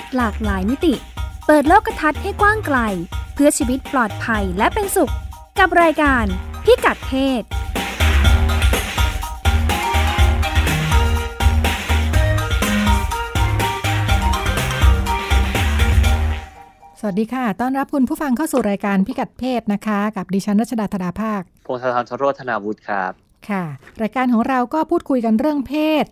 [0.00, 0.94] ศหลากหลายมิติ
[1.46, 2.78] เปิดโลกทัศน์ให้กว้างไกล
[3.34, 5.12] เพื่อชีวิตปลอดภัยและเป็นสุข
[5.58, 6.24] กับรายการ
[6.64, 7.42] พิกัดเพศ
[17.00, 23.12] สวัสดีค่ะ ต้อนรับคุณผู้ฟังเข้าสู่รายการพิกัดเพศนะคะ กับดิฉันรัชดาธดาภาค พงศธรชโรธนาวุฒิครับ
[23.48, 23.64] ค่ะ
[24.02, 26.04] รายการของเราก็พูดคุยกันเรื่องเพศ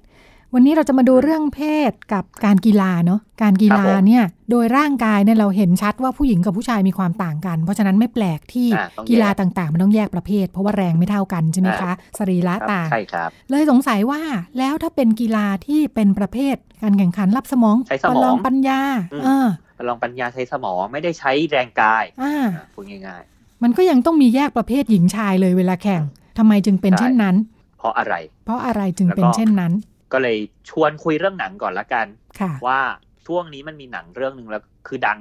[0.54, 1.60] วันนี้เราจะมาดูเรื่องเพ
[1.90, 14.20] ศกับการกีฬาเนาะการกีฬาครับผมเนี่ยโดยร่างกายเนี่ยเราเห็นชัดว่าผู้หญิงกับผู้ชายมีความต่างกัน เพราะฉะนั้นไม่แปลกที่อ่าต้องแยกกีฬาต่างๆ มันต้องแยกประเภท เพราะว่าแรงไม่เท่ากันใช่ไหมครัคะบสรีระครับต่างใช่ครับเลยสงสัยว่า
[14.58, 18.80] แล้วถ้าเป็นกีฬาที่เป็นประเภทการแข่งขันรับสมองใช้สมองประลองปัญญา
[19.14, 19.46] อืมเออ
[19.88, 23.22] ลองปัญญาใช้สมองไม่ได้ใช้แรงกายอ่าอะพูดง่าย
[23.62, 26.02] มันก็ยังต้องมีแยกประเภทหญิงชายเลยเวลาแข่ง
[26.38, 29.72] ทำไมจึงเป็นใช่เช่นนั้นๆเพราะอะไร เพราะอะไรจึงเป็นแล้วก็เช่นนั้น
[30.12, 30.36] ก็เลย
[30.70, 32.06] ชวนคุยเรื่องหนังก่อนละกัน
[32.40, 32.80] ค่ะว่า
[33.26, 35.20] ช่วงนี้มันมีหนังเรื่องหนึ่งแล้วคือดัง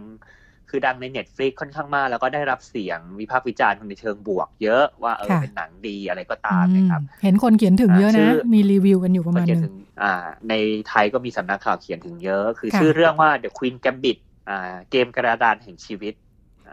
[0.70, 10.14] คือดังใน Netflix ค่อนข้างมาก แล้วก็ได้รับเสียงวิพากษ์วิจารณ์ในเชิงบวก เยอะว่าเออค่ะเป็นหนังดีอะไรก็ตามนะครับอืมเห็นคนเขียนถึงเยอะอ่าชื่นะอมีรีวิวกันอยู่ประก็มาณเขียหนนึถึงงอ่า
[10.50, 10.54] ใน
[10.90, 14.18] ไทยก็มีสำนักข่าวเขียนถึงเยอะ คือค่ะชื่อเรื่องว่า The Queen Gambit
[14.50, 16.14] อ่าเกมกระดานแห่งชีวิต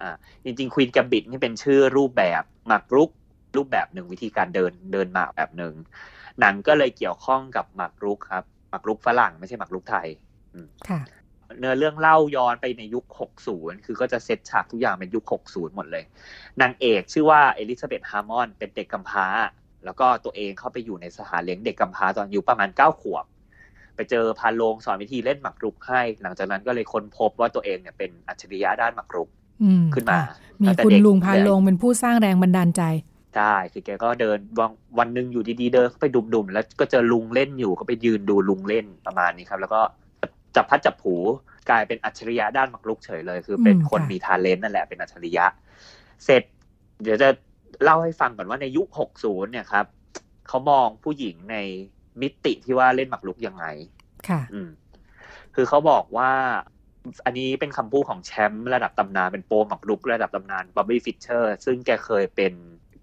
[0.00, 3.10] อ่าจริงๆ Queen Gambit นี่เป็นชื่อรูปแบบหมากรุก
[3.56, 5.74] รูปแบบหนึ่งวิธีการเดินเดินหมากแบบหนึ่ง
[6.40, 10.08] หนังก็เลยเกี่ยวข้องกับหมากรุกครับหมากรุกฝรั่งไม่ใช่หมากรุกไทย
[10.88, 11.00] ค่ะ
[11.58, 13.04] เนื้อเรื่องเล่าย้อนไปในยุค
[13.44, 16.04] 60 คือก็จะเซตฉากทุกอย่างเป็นยุค 60 หมดเลย
[16.60, 19.26] นางเอกชื่อว่าเอลิซาเบธฮาร์มอน เป็นเด็กกำพร้า
[19.84, 23.24] แล้วก็ตัวเองเข้าไปอยู่ในสถานเลี้ยงเด็กกำพร้าตอนอายุประมาณ 9 ขวบ
[23.96, 29.28] ไปเจอภารโรงสอนวิธีเล่นหมากรุกให้ หลังจากนั้นก็เลยค้นพบว่าตัวเองเนี่ยเป็นอัจฉริยะด้านหมากรุก
[29.62, 32.82] อืมขึ้นมาค่ะมีตั้งแต่คุณเด็กลุงพานลงเป็นผู้สร้างแรงบันดาลใจ
[33.36, 39.80] ใช่คือแกก็เดินวันวันหนึ่งอยู่ดีๆเดินเข้าไปดุมๆแล้วก็เจอลุงเล่นอยู่ก็ไปยืนดูลุงเล่นประมาณนี้ครับ แล้วก็
[40.56, 41.14] จับพัดจับผู
[41.70, 45.44] กลายเป็นอัจฉริยะด้านหมากรุกเฉยเลย คือเป็นอืมคนค่ะมีทาเลนต์นั่นแหละเป็นอัจฉริยะ
[46.24, 46.42] เสร็จ
[47.02, 47.28] เดี๋ยวจะ
[47.82, 48.86] เล่าให้ฟังก่อนว่าในยุค
[49.20, 49.86] 60 เนี่ยครับ
[50.48, 51.56] เขามองผู้หญิงใน
[52.20, 53.66] มิติที่ว่าเล่นหมากรุกยังไง
[54.28, 54.68] ค่ะ อืม
[55.54, 56.30] คือเขาบอกว่า
[57.24, 62.52] อันนี้เป็นคำพูดของแชมป์ระดับตำนานเป็นโปรหมากรุกระดับตำนานบ๊อบบี้ฟิชเชอร์ ซึ่งแกเคยเป็น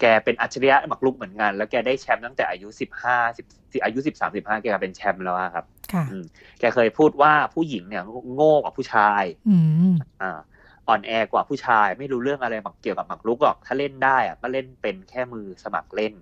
[0.02, 3.46] แกเป็นอัจฉริยะหมากรุกเหมือนกัน แล้วแกได้แชมป์ตั้งแต่อายุสิบห้าสิบ
[3.84, 6.24] อายุสิบสามสิบห้าแกเป็นแชมป์แล้วอะครับค่ะอืม
[6.60, 8.04] แกเคยพูดว่าผู้หญิงเนี่ย
[8.36, 9.58] โง่กว่าผู้ชายอื
[9.92, 10.40] มอ่า
[10.88, 16.14] อ่อนแอกว่าผู้ชาย ไม่รู้เรื่องอะไรหมากเกี่ยวกับหมากรุกหรอก ถ้าเล่นได้อะก็เล่นเป็นแค่มือสมัครเล่น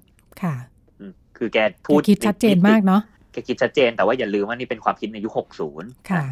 [0.42, 0.56] ค่ะ
[1.00, 3.02] อืมคือแกพูดคิดชัดเจนมากเนาะ
[3.32, 6.24] แกคิดชัดเจนแต่ว่าอย่าลืมว่านี่เป็นความคิดในยุคหกศูนย์ค่ะ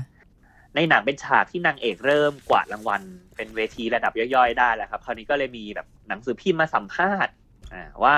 [0.75, 3.01] ในหนังเป็นฉากที่นางเอกเริ่มกวาดรางวัล
[3.35, 7.33] เป็นเวทีระดับย่อยๆ ได้แล้วครับ คราวนี้ก็เลยมีแบบหนังสือพิมพ์มาสัมภาษณ์
[8.03, 8.15] ว่า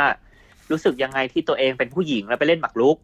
[0.71, 2.97] รู้สึกยังไงที่ตัวเองเป็นผู้หญิงแล้วไปเล่นหมากรุก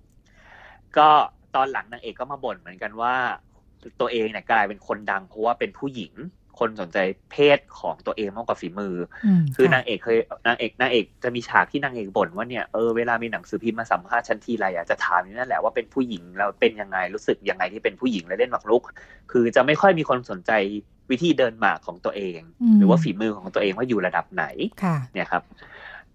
[0.97, 1.09] ก็
[1.56, 3.16] ตอนหลังนางเอกก็มาบ่นเหมือนกันว่า
[4.00, 6.14] ตัวเองเนี่ยกลายเป็นคนดังเพราะว่าเป็นผู้หญิง
[6.59, 6.97] คนสนใจ
[7.31, 18.84] เพศของตัวเองมากกว่าฝีมืออืมคือค่ะนางเอกเคยนางเอกนางเอกจะมีฉากที่นางเอกบ่นว่าเนี่ยเออเวลามีหนังสือพิมพ์มาสัมภาษณ์ฉันทีไรอะจะถามอยู่นั่นแหละว่าเป็นผู้หญิงแล้วเป็นยังไงรู้สึกยังไงที่เป็นผู้หญิงและเล่นหมากรุก
[19.31, 20.52] คือจะไม่ค่อยมีคนสนใจ
[21.12, 22.40] วิธีเดินหมากของตัวเอง
[22.74, 24.46] มหรือว่าฝีมือของตัวเองว่าอยู่ระดับไหน
[24.84, 25.44] ค่ะเนี่ยครับ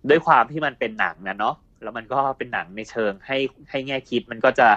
[0.09, 3.39] ด้วยความที่มันเป็นหนังนะเนาะแล้วมันก็เป็นหนังในเชิงให้
[3.71, 4.69] ให้แง่คิดมันก็จะ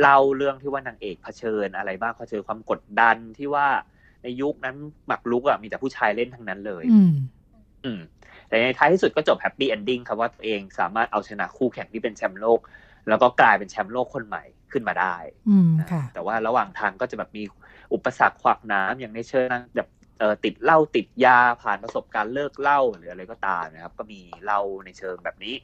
[0.00, 3.68] เล่าเรื่องที่ว่านางเอกเผชิญอะไรบ้างเผชิญความกดดันที่ว่า
[4.22, 7.14] ในยุคนั้นหมากรุกอะมีแต่ผู้ชายเล่นทั้งนั้นเลยอืม
[7.84, 8.00] อืม
[8.48, 12.60] แต่ในท้ายที่สุดก็จบ happy ending ครับว่าตัวเองสามารถเอาชนะคู่แข่งที่เป็นแชมป์โลก
[13.08, 15.16] แล้วก็กลายเป็นแชมป์โลกคนใหม่ขึ้นมาได้
[15.50, 17.42] อืมค่ะแต่ว่าระหว่างทางก็จะแบบมี
[17.94, 19.88] อุปสรรคขวากหนามอย่างในเชิงแบบ
[20.18, 25.54] เอ่อติดเหล้าติดยาผ่านประสบการณ์เลิกเหล้าหรืออะไรก็ตามนะครับ ก็มีเล่าในเชิงแบบนี้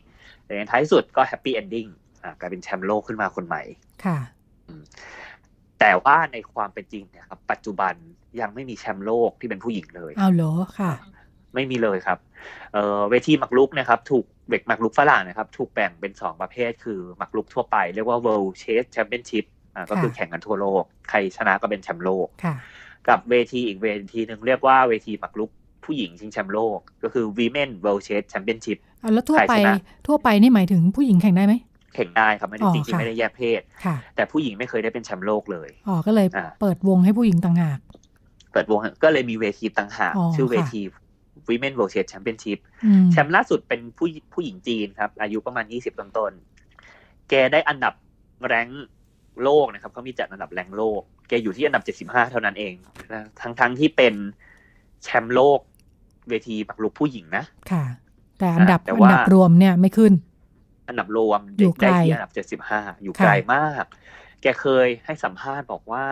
[0.45, 1.87] แต่ในท้ายที่สุดก็ happy ending
[2.23, 3.63] อ่ากลายเป็นแชมป์โลกขึ้นมาคนใหม่
[4.05, 4.19] ค่ะ
[5.81, 7.95] แต่ว่าในความเป็นจริงเนี่ยครับปัจจุบัน
[8.41, 10.93] ยังไม่มีแชมป์โลกที่เป็นผู้หญิงเลยเอาเหรอค่ะ
[11.55, 12.19] ไม่มีเลยครับ
[12.73, 19.45] เอ่อเวทีหมากรุกนะครับถูกเด็กหมากรุกฝรั่งนะครับ ถูกแบ่งเป็นสองประเภท คือหมากรุกทั่วไป เรียกว่า World Chess Championship
[19.75, 22.55] อ่าก็คือค่ะแข่งกันทั่วโลก ใครชนะก็เป็นแชมป์โลกค่ะ
[23.09, 25.51] กับเวทีอีกเวทีหนึ่งเรียกว่าเวทีหมากรุก
[25.85, 29.77] ผู้หญิงชิงแชมป์โลก ก็คือ Women World Chess Championship เอาแล้วทั่วไปใครชนะ
[30.07, 31.55] ทั่วไปนี่หมายถึงผู้หญิงแข่งได้ไหม
[31.95, 37.79] แข่งได้ครับไม่ได้อ๋อจริงๆค่ะไม่ได้แยกเพศค่ะแต่ผู้หญิงไม่เคยได้เป็นแชมป์โลกเลยอ๋อก็เลยอ่าเปิดวงให้ผู้หญิงต่างหาก
[38.53, 40.83] เปิดวงก็เลยมีเวทีต่างหากอ๋อชื่อเวค่ะที
[41.49, 47.95] Women World Chess Championship อืมแชมป์ล่าสุดเป็นผู้ผู้หญิงจีนครับ อายุประมาณยี่สิบต้นๆแกได้อันดับ
[48.47, 48.87] แรงค์
[49.43, 52.75] โลกนะครับเขามีจัดอันดับแรงค์โลก แกอยู่ที่อันดับเจ็ดสิบห้าเท่านั้นเอง
[53.13, 54.15] นะทั้งทั้งที่เป็น
[55.03, 55.61] แชมป์โลก
[56.29, 57.85] เวทีหมากรุกผู้หญิงนะ ค่ะ
[58.39, 60.13] แต่อันดับแต่อันว่าดับรวมเนี่ยไม่ขึ้น
[60.89, 63.85] อันดับรวมอยู่ไกลได้ที่อันดับเจ็ดสิบห้าอยู่ค่ะไกลมาก
[64.43, 66.05] แกเคยให้สัมภาษณ์บอกว่า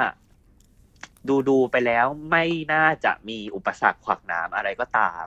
[1.29, 5.25] ดูดูไปแล้วไม่น่าจะมีอุปสรรคขวากหนามอะไรก็ตาม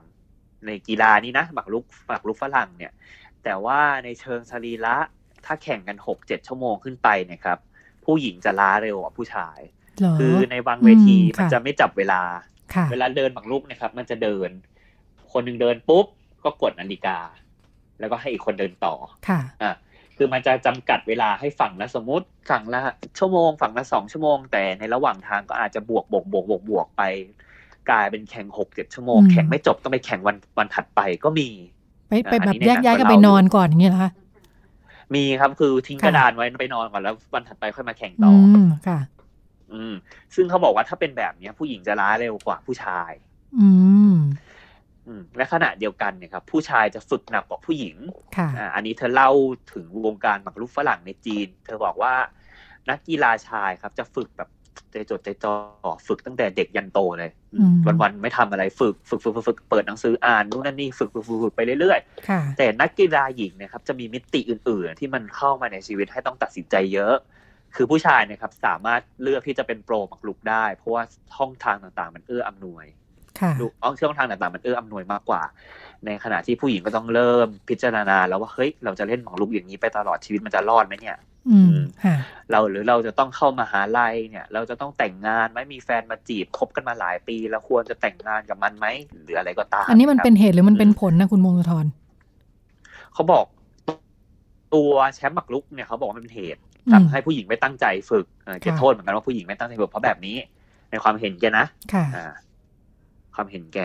[0.66, 2.94] ในกีฬานี้นะหมากรุกหมากรุกฝรั่งเนี่ย
[3.44, 4.98] แต่ว่าในเชิงสรีระ
[5.46, 7.60] ถ้าแข่งกันหกเจ็ดชั่วโมงขึ้นไปเนี่ยครับ
[8.06, 9.60] ผู้หญิงจะล้าเร็วกว่าผู้ชาย
[10.00, 12.22] เหรอคือในบางเวทีอืมมันค่ะจะไม่จับเวลา
[12.74, 14.50] ค่ะเวลาเดินหมากรุกนะครับ มันจะเดิน
[15.32, 16.06] คนหนึ่งเดินปุ๊บ
[16.44, 17.18] ก็กดนาฬิกา
[18.00, 18.94] แล้วก็ให้อีกคนเดินต่อ
[19.28, 19.76] ค่ะอะ
[20.18, 22.80] คือมันจะจำกัดเวลาให้ฝั่งละสมมติฝั่งละ
[23.20, 27.04] ชั่วโมง ฝั่งละสองชั่วโมง แต่ในระหว่างทางก็อาจจะบวกบวกบวกบวกบวกไป
[27.90, 31.50] กลายเป็นแข่งหกเจ็ดชั่วโมงอืมแข่งไม่จบต้องไปแข่งวันวันถัดไปก็มี
[32.08, 34.12] ไปไปอันแบนี้บในแยกหนังย้ายกันก็ไปเล่านนอนก่อนอย่างเงี้ยเหรอคะ
[35.16, 39.00] มีครับคือทิ้งค่ะกระดานไว้ไปนอนก่อนแล้ววันถัดไปค่อยมาแข่งอืต่ออมค่ะ
[39.74, 39.94] อืม
[40.36, 43.12] ซึ่งเขาบอกว่าถ้าเป็นแบบเนี้ย ผู้หญิงจะล้าเร็วกว่าผู้ชาย
[43.60, 44.16] อืมอืม
[45.38, 47.96] และขณะเดียวกันเนี่ยครับผู้ชายจะฝึกหนักกว่าผู้หญิง
[48.38, 49.32] ค่ะอ่าอันนี้เธอเล่า
[49.74, 52.14] ถึงวงการหมากรุกฝรั่งในจีน เธอบอกว่า
[52.90, 54.50] นักกีฬาชายครับ จะฝึกแบบ
[54.92, 55.54] ใจจดใจจ่อ
[56.08, 67.16] ฝึกตั้งแต่เด็กยันโตเลยอืมวันวันๆไม่ทำอะไรฝึกฝึกฝึกฝึกฝึกเปิดหนังสืออ่านนู่นนั่นนี่ฝึกฝึกฝึกฝึกไปเรื่อยค่ะๆแต่นักกีฬาหญิงเนะครับ จะมีมิติอื่น ๆ ที่มันเข้ามาในชีวิตให้ต้องตัดสินใจเยอะ
[67.76, 71.04] คือผู้ชายเนะครับ สามารถเลือกที่จะเป็นโปรหมากรุกได้ เพราะว่า
[71.36, 73.09] ช่องทางต่างๆ มันเอื้ออำนวยค่ะ
[73.62, 75.42] ดูอ๋อช่องทางต่างๆมันเอื้ออำนวยมากกว่า
[76.06, 81.18] ในขณะที่ผู้หญิงก็ต้องเริ่มพิจารณาแล้วว่าเฮ้ยเราจะเล่นหมากรุกอย่างนี้ไปตลอดชีวิตมันจะรอดไหมเนี่ย
[81.50, 82.16] อืมค่ะ
[82.52, 88.88] เราหรือเราจะต้องเข้ามหาลัยเนี่ย เราจะต้องแต่งงานไหมมีแฟนมาจีบคบกันมาหลายปี แล้วควรจะแต่งงานกับมันไหม
[89.24, 91.86] หรืออะไรก็ตาม อันนี้มันครับเป็นเหตุหรือมันเป็นผลนะคุณมงคลธร
[93.14, 93.46] เขาบอก
[94.74, 100.38] ตัวแชมป์หมากรุกเนี่ยเขาบอกว่ามันเป็นเหตุอืมทำให้ผู้หญิงไม่ตั้งใจฝึกเออเก็บค่ะโทษเหมือนกันว่าผู้หญิงไม่ตั้งใจฝึกเพราะแบบนี้
[100.92, 102.32] ในความเห็นแกนะค่ะอ่า
[103.40, 103.80] ความเห็นแก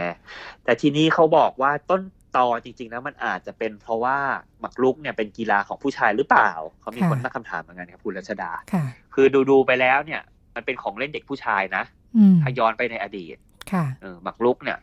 [0.64, 2.02] แต่ทีนี้เขาบอกว่าต้น
[2.36, 4.16] ตอจริงๆแล้วมันอาจจะเป็นเพราะว่า
[4.60, 8.84] หมากรุกเนี่ยเป็นกีฬาของผู้ชายหรือเปล่า เขามีค่ะคนตั้งคำถามเหมือนกันครับคุณรัชดาค่ะ
[9.14, 10.20] คือดูดูๆไปแล้วเนี่ย
[10.54, 11.84] มันเป็นของเล่นเด็กผู้ชายนะ
[12.16, 13.36] อืมถ้าย้อนไปในอดีต
[13.72, 14.78] ค่ะเออหมากรุกเนี่ย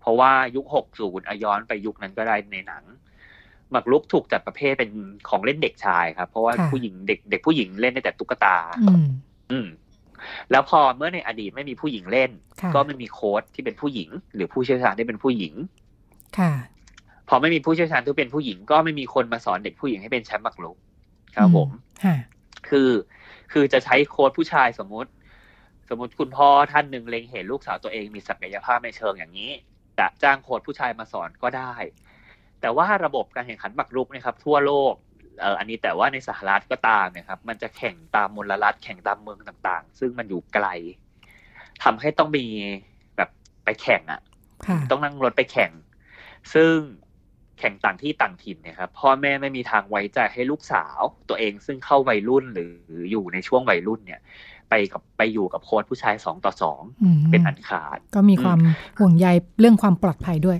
[0.00, 2.84] เพราะว่ายุคหกศูนย์ย้อนไปยุคนั้นก็ได้ในหนัง
[3.70, 4.90] หมากรุกถูกจัดประเภทเป็น
[5.28, 9.06] ของเล่นเด็กชายครับ เพราะว่าค่ะผู้หญิงเด็กเด็กผู้หญิงเล่นได้แต่ตุ๊กตา อืม
[9.52, 9.66] อืม
[10.50, 12.30] แล้วพอเมื่อในอดีตไม่มีผู้หญิงเล่น
[12.60, 15.54] ค่ะก็ไม่มีโค้ชที่เป็นผู้หญิง หรือผู้เชี่ยวชาญที่เป็นผู้หญิง
[16.38, 16.52] ค่ะ
[17.28, 20.76] พอไม่มีผู้เชี่ยวชาญที่เป็นผู้หญิง ก็ไม่มีคนมาสอนเด็กผู้หญิงให้เป็นแชมป์หมากรุก
[21.36, 21.68] ครับผม
[22.04, 22.16] ค่ะ
[22.68, 22.90] คือ
[23.52, 25.10] คือจะใช้โค้ชผู้ชายสมมุติ
[25.88, 29.50] สมมติคุณพ่อท่านหนึ่งเล็งเห็นลูกสาวตัวเองมีศักยภาพในเชิงอย่างนี้
[29.98, 31.74] จะจ้างโค้ชผู้ชายมาสอนก็ได้
[32.60, 34.94] แต่ว่าระบบการแข่งขันหมากรุกนะครับ ทั่วโลก
[35.40, 40.66] เอออันนี้แต่ว่าในสหรัฐก็ตามนะครับ มันจะแข่งตามมลรัฐแข่งตามเมืองต่างๆ ซึ่งมันอยู่ไกล
[41.84, 42.46] ทำให้ต้องมี
[43.16, 43.30] แบบ
[43.64, 44.20] ไปแข่งอะ
[44.66, 45.70] ค่ะ ต้องนั่งรถไปแข่ง
[46.54, 46.74] ซึ่ง
[47.58, 52.72] แข่งต่างที่ต่างถิ่นเนะครับพ่อแม่ไม่มีทางไว้ใจให้ลูกสาวตัวเองซึ่งเข้าวัยรุ่นหรือ
[53.10, 54.20] อยู่ในช่วงวัยรุ่นเนี่ย
[54.70, 58.58] ไปกับไปอยู่กับโค้ชผู้ชายสองต่อสองอืมเป็นอันขาด ก็มีความ
[58.98, 59.26] ห่วงใย
[59.60, 60.58] เรื่องความปลอดภัยด้วย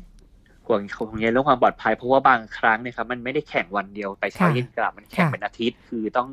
[0.67, 6.29] ห่วงห่วงใยเรื่องความปลอดภัยเพราะว่าบางครั้งเนี่ยครับมันไม่ได้แข่งวันเดียวไปเช้าค่ะเย็นกลับมันแข่งค่ะเป็นอาทิตย์ คือต้อง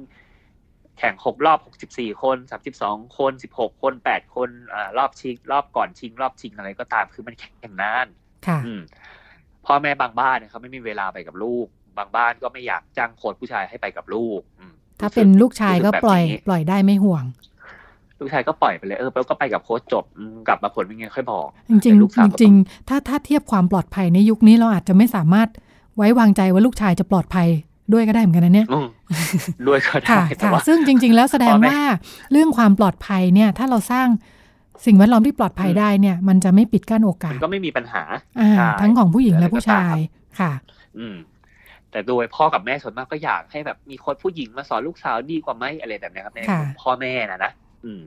[1.00, 8.08] แข่งหกรอบหกสิบสี่คนสามสิบสองคนสิบหกคนแปดคนอ่ารอบชิง รอบก่อนชิง รอบชิงอะไรก็ตาม คือมันแข่งนาน
[8.48, 8.82] ค่ะอืม
[9.66, 17.24] พ่อแม่บางบ้านนะครับไม่มีเวลาไปกับลูก บางบ้านก็ไม่อยากจ้างโค้ชผู้ชายให้ไปกับลูกอืมถ้าเป็นลูกชายก็รู้สึแบบปล่อยนี้ปล่อยได้ไม่ห่วง
[18.24, 25.48] ลูกชายก็ปล่อยไปเลยเออแล้วก็ไปกับโค้ชจบอืมกลับมาผลเป็นไงค่อยบอก จริงแต่ลูกๆสาวจก็ริงๆถ้าถ้าเทียบความปลอดภัยในยุคนี้เราอาจจะไม่สามารถ
[25.98, 27.48] ไว้วางใจว่าลูกชายจะปลอดภัย
[27.94, 28.88] ด้วยก็ได้เหมือนกันนะเนี่ยอืม
[29.68, 31.80] ด้วยก็ได้ค่ะแต่ค่ะว่าซึ่งจริง ๆ แล้วแสดงพ่อแม่ว่า
[32.32, 34.08] เรื่องความปลอดภัยเนี่ย ถ้าเราสร้าง
[34.86, 38.04] สิ่งแวดล้อมที่ปลอดภัยอืมได้เนี่ย มันจะไม่ปิดกั้นโอกามัสนก็ไม่มีปัญหา
[38.40, 40.52] อ่าใช่ทั้งของผู้หญิงและอะไรก็ผู้ชายตามค่ะ
[40.98, 41.16] อืม
[41.92, 47.52] แต่โดยพ่อกับแม่ส่วนมากก็อยากให้แบบมีโค้ชผู้หญิงมาสอนลูกสาวดีกว่าไหมอะไรแบบเนี้ยครับในค่ะมุมพ่อแม่นะนะ
[47.86, 48.02] อืม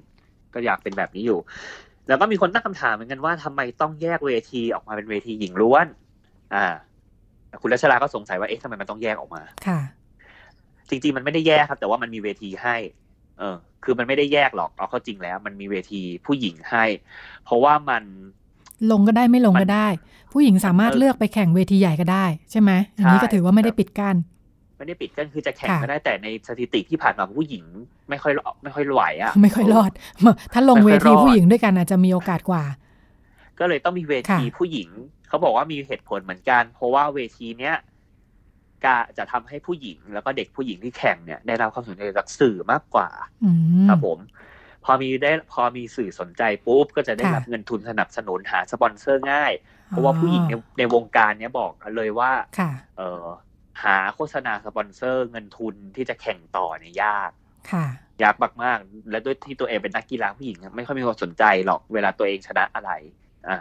[0.54, 1.38] ก็อยากเป็นแบบนี้อยู่
[2.09, 5.87] แล้วก็มีคนตั้งคำถามเหมือนกันว่าทำไมต้องแยกเวทีออกมาเป็นเวทีหญิงล้วน
[6.54, 6.66] อ่า
[7.62, 9.80] คุณรัชดาก็สงสัยว่าเอ๊ะทำไมมันต้องแยกออกมา ค่ะ
[10.90, 12.76] จริงๆมันไม่ได้แยกครับ แต่ว่ามันมีเวทีให้
[13.38, 16.85] เออ คือมันไม่ได้แยกหรอกเอาเข้าจริงแล้ว มันมีเวทีผู้หญิงให้
[17.45, 18.02] เพราะว่ามัน
[18.90, 19.88] ลงก็ได้ไม่ลงมันก็ได้
[20.33, 24.16] ผู้หญิงสามารถเออเลือกไปแข่งเวทีใหญ่ก็ได้ ใช่ไหมอันนี้ใช่ก็ถือว่าไม่ได้ปิดกั้น
[24.76, 27.64] ไม่ได้ปิดกั้นคือจะแข่งค่ะก็ได้แต่ในสถิติที่ผ่านมาผู้หญิง
[28.09, 29.90] ไม่ค่อยไม่ค่อยไหวอะไม่ค่อยรอด
[30.52, 32.64] ถ้าลงไม่เวค่อยรอดทีผู้หญิงด้วยกันอาจจะมีโอกาสกว่า
[33.59, 34.88] ก็เลยต้องมีเวทีค่ะผู้หญิง
[35.28, 37.76] เขาบอกว่ามีเหตุผลเหมือนกัน เพราะว่าเวทีเนี้ย
[38.85, 43.09] กะจะทำให้ผู้หญิง แล้วก็เด็กผู้หญิงที่แข่งเนี่ยได้รับความสนใจจากสื่อมากกว่า
[43.45, 43.50] อื
[43.85, 44.18] มครับผม
[44.85, 49.52] พอมีได้พอมีสื่อสนใจปุ๊บก็จะได้ค่ะรับเงินทุนสนับสนุนหาสปอนเซอร์ง่าย
[49.88, 53.25] เพราะว่าผู้หญิงในในวงการเนี้ยบอกเลยว่าค่ะเออ
[53.83, 57.30] หาโฆษณาสปอนเซอร์เงินทุนที่จะแข่งต่อเนี่ยยาก
[57.71, 57.87] ค่ะ
[58.23, 62.90] ยากมากๆ และด้วยที่ตัวเองเป็นนักกีฬาผู้หญิง ไม่ค่อยมีคนสนใจหรอกเวลาตัวเองชนะอะไร
[63.49, 63.59] อ่า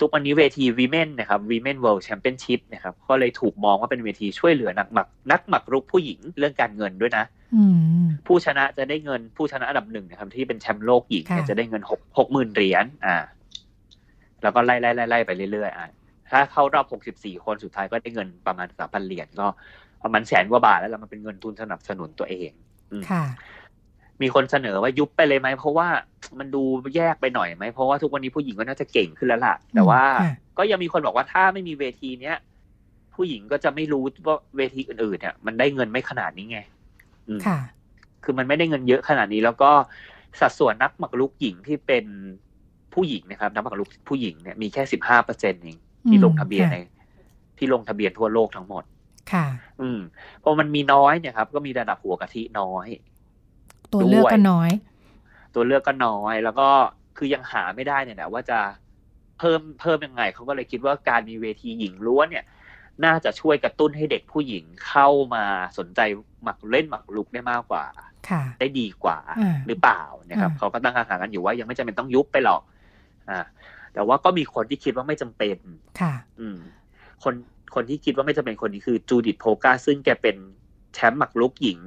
[0.00, 7.24] ทุกวันนี้เวที Women นะครับ Women World Championship นะครับก็เลยถูกมองว่าเป็นเวทีช่วยเหลือนักหมักนักหมักรุกผู้หญิงเรื่องการเงินด้วยนะ
[7.54, 7.64] อื
[8.04, 13.16] มผู้ชนะจะได้เงินผู้ชนะอันดับหนึ่งนะครับ ที่เป็นแชมป์โลกหญิงเนี่ยค่ะจะได้เงินหกหกหมื่นเหรียญอ่า
[14.42, 15.86] แล้วก็ไล่ไล่ไล่ไล่ไปเรื่อยๆอ่า
[16.30, 19.46] ถ้าเข้ารอบหกสิบสี่คนสุดท้ายก็ได้เงินประมาณสามพันเหรียญก็
[20.02, 22.50] ประมาณแสนกว่าบาทแล้วแล้วมันเป็นเงินทุนสนับสนุนตัวเอง
[22.90, 23.24] อืมค่ะ
[24.22, 25.88] มีคนเสนอว่ายุบไปเลยไหมเพราะว่า
[26.38, 26.62] มันดู
[26.96, 32.36] แยกไปหน่อยไหมเพราะว่าทุกวันนี้ผู้หญิงก็น่าจะเก่งขึ้นแล้วล่ะ แต่ว่าค่ะก็ยังมีคนบอกว่าถ้าไม่มีเวทีเนี้ย
[33.14, 36.58] ผู้หญิงก็จะไม่รู้ว่าเวทีอื่นๆเนี่ยมันได้เงินไม่ขนาดนี้ไง
[37.28, 37.58] อืมค่ะ
[38.24, 39.70] คือมันไม่ได้เงินเยอะขนาดนี้ แล้วก็
[40.40, 42.04] สัดส่วนนักหมากรุกหญิงที่เป็น
[42.94, 46.78] ผู้หญิงนะครับ นักหมากรุกผู้หญิงเนี่ยมีแค่สิบห้าเปอร์เซ็นต์เอง ที่อืมลงทะเบียนค่ะใน
[47.58, 48.84] ที่ลงทะเบียนทั่วโลกทั้งหมด
[49.32, 49.46] ค่ะ
[49.80, 50.00] อืม
[50.42, 52.86] พอมันมีน้อยเนี่ยครับ ก็มีระดับหัวกะทิน้อย
[53.92, 54.70] ตัวเลือกก็น้อย
[55.54, 56.68] ตัวเลือกก็น้อย แล้วก็
[57.16, 58.58] คือยังหาไม่ได้เนี่ยแหละว่าจะ
[59.38, 62.44] เพิ่มเพิ่มยังไงเขาก็เลยคิดว่าการมีเวทีหญิงล้วนเนี่ย
[63.04, 65.44] น่าจะช่วยกระตุ้นให้เด็กผู้หญิงเข้ามา
[65.78, 66.00] สนใจ
[66.42, 67.84] หมักเล่นหมักลุกได้มากกว่า
[68.28, 72.60] ค่ะได้ดีกว่าอ่าหรือเปล่านะครับอ่าเขาก็ตั้งคำถามกันอยู่ว่ายังไม่จำเป็นต้องยุบไปหรอก
[73.30, 73.44] อ่า
[73.94, 75.56] แต่ว่าก็มีคนที่คิดว่าไม่จำเป็น
[76.00, 76.58] ค่ะ อืม
[77.24, 77.34] คน
[77.74, 80.36] คนที่คิดว่าไม่จำเป็นคนนี้คือจูดิตโพกาซึ่งแกเป็น
[80.94, 81.78] แชมป์หมักลุกหญิง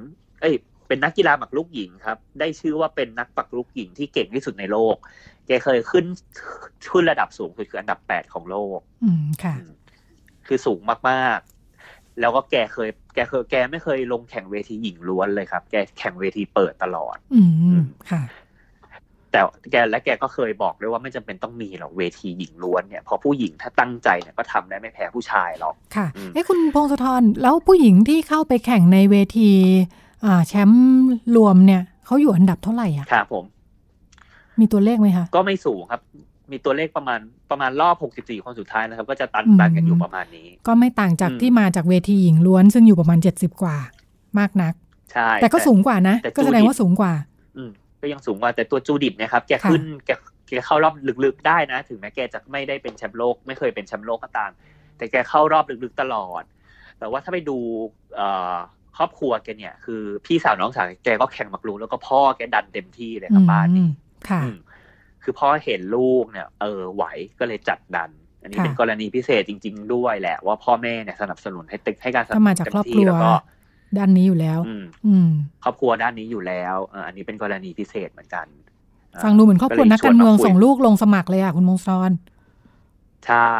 [0.41, 0.55] เอ้ย
[0.87, 4.95] เป็นนักกีฬาหมักลุกหญิงครับ ได้ชื่อว่าเป็นนักหมักลุกหญิงที่เก่งที่สุดในโลก
[5.47, 6.05] แกเคยขึ้น
[6.91, 9.71] ขึ้นระดับสูงสุดคืออันดับแปดของโลก อืมค่ะอืม
[10.47, 17.41] คือสูงมากๆ แล้วก็แกเคย แกเคย แกไม่เคยลงแข่งเวทีหญิงล้วนเลยครับ แกแข่งเวทีเปิดตลอด อื
[17.77, 18.21] มค่ะ
[19.37, 29.51] แต่แกและแกก็เคยบอกด้วยว่าไม่จำเป็นต้องมีหรอกเวทีหญิงล้วนเนี่ยเพราะผู้หญิงถ้าตั้งใจเนี่ยก็ทำได้ไม่แพ้ผู้ชายหรอกค่ะอืมเอ้คุณพงศธรแล้วผู้หญิงที่เข้าไปแข่งในเวที
[30.25, 33.45] อ่าแชมป์รวมเนี่ยเขาอยู่อันดับเท่าไหร่อะครับผม
[34.59, 36.01] มีตัวเลขไหมคะก็ไม่สูงครับ
[36.51, 37.19] มีตัวเลขประมาณ
[37.51, 43.77] ประมาณรอบ 64 คนสุดท้ายนะครับ ก็จะตันอืมตันกันอยู่ประมาณนี้ ก็ไม่ต่างจากอืมที่มาจากเวทีหญิงล้วน ซึ่งอยู่ประมาณ 70 กว่า
[44.39, 44.73] มากนัก
[45.11, 47.36] ใช่ แต่ก็สูงกว่านะแต่ก็แสดงว่าสูงกว่าอืม
[48.01, 50.11] ก็ยังสูงกว่าแต่ตัวจูดิตเนะครับแกค่ะขึ้นแก
[50.47, 50.93] แกเข้ารอบ
[51.25, 54.51] ลึกๆได้นะ ถึงแม้แกจะไม่ได้เป็นแชมป์โลก ไม่เคยเป็นแชมป์โลกก็ตาม
[54.97, 56.43] แต่แกเข้ารอบลึกๆตลอด
[56.99, 57.57] แต่ว่าถ้าไปดู
[58.15, 58.55] เอ่อ
[58.97, 63.91] ครอบครัวแกเนี่ย คือพี่สาวน้องสาวแกก็แข่งหมักรุกแล้วก็พ่อแกดันเต็มที่เลยครับบ้านนี้อืม
[64.29, 64.57] ค่ะอืม
[65.23, 67.03] คือพ่อเห็นลูกเนี่ย เออไหว
[67.39, 68.09] ก็เลยจัดดัน
[68.41, 73.31] อันนี้ค่ะเป็นกรณีพิเศษจริง ๆ ด้วยแหละ ว่าพ่อแม่เนี่ยสนับสนุนให้ตึกให้การสนับก็สนุมานจากเต็ครอบมครัที่วแล้วก็
[73.97, 75.29] ด้านนี้อยู่แล้วอืมอืม
[75.63, 78.45] ครอบครัวด้านนี้อยู่แล้วเอออันนี้เป็นกรณีพิเศษเหมือนกัน
[79.13, 82.11] อ่าฟังดูเหมือนครอบครัวนักการเมืองลยชวส่งคุยลูกลงสมัครเลยอะคุณมงคล
[83.25, 83.51] ใช่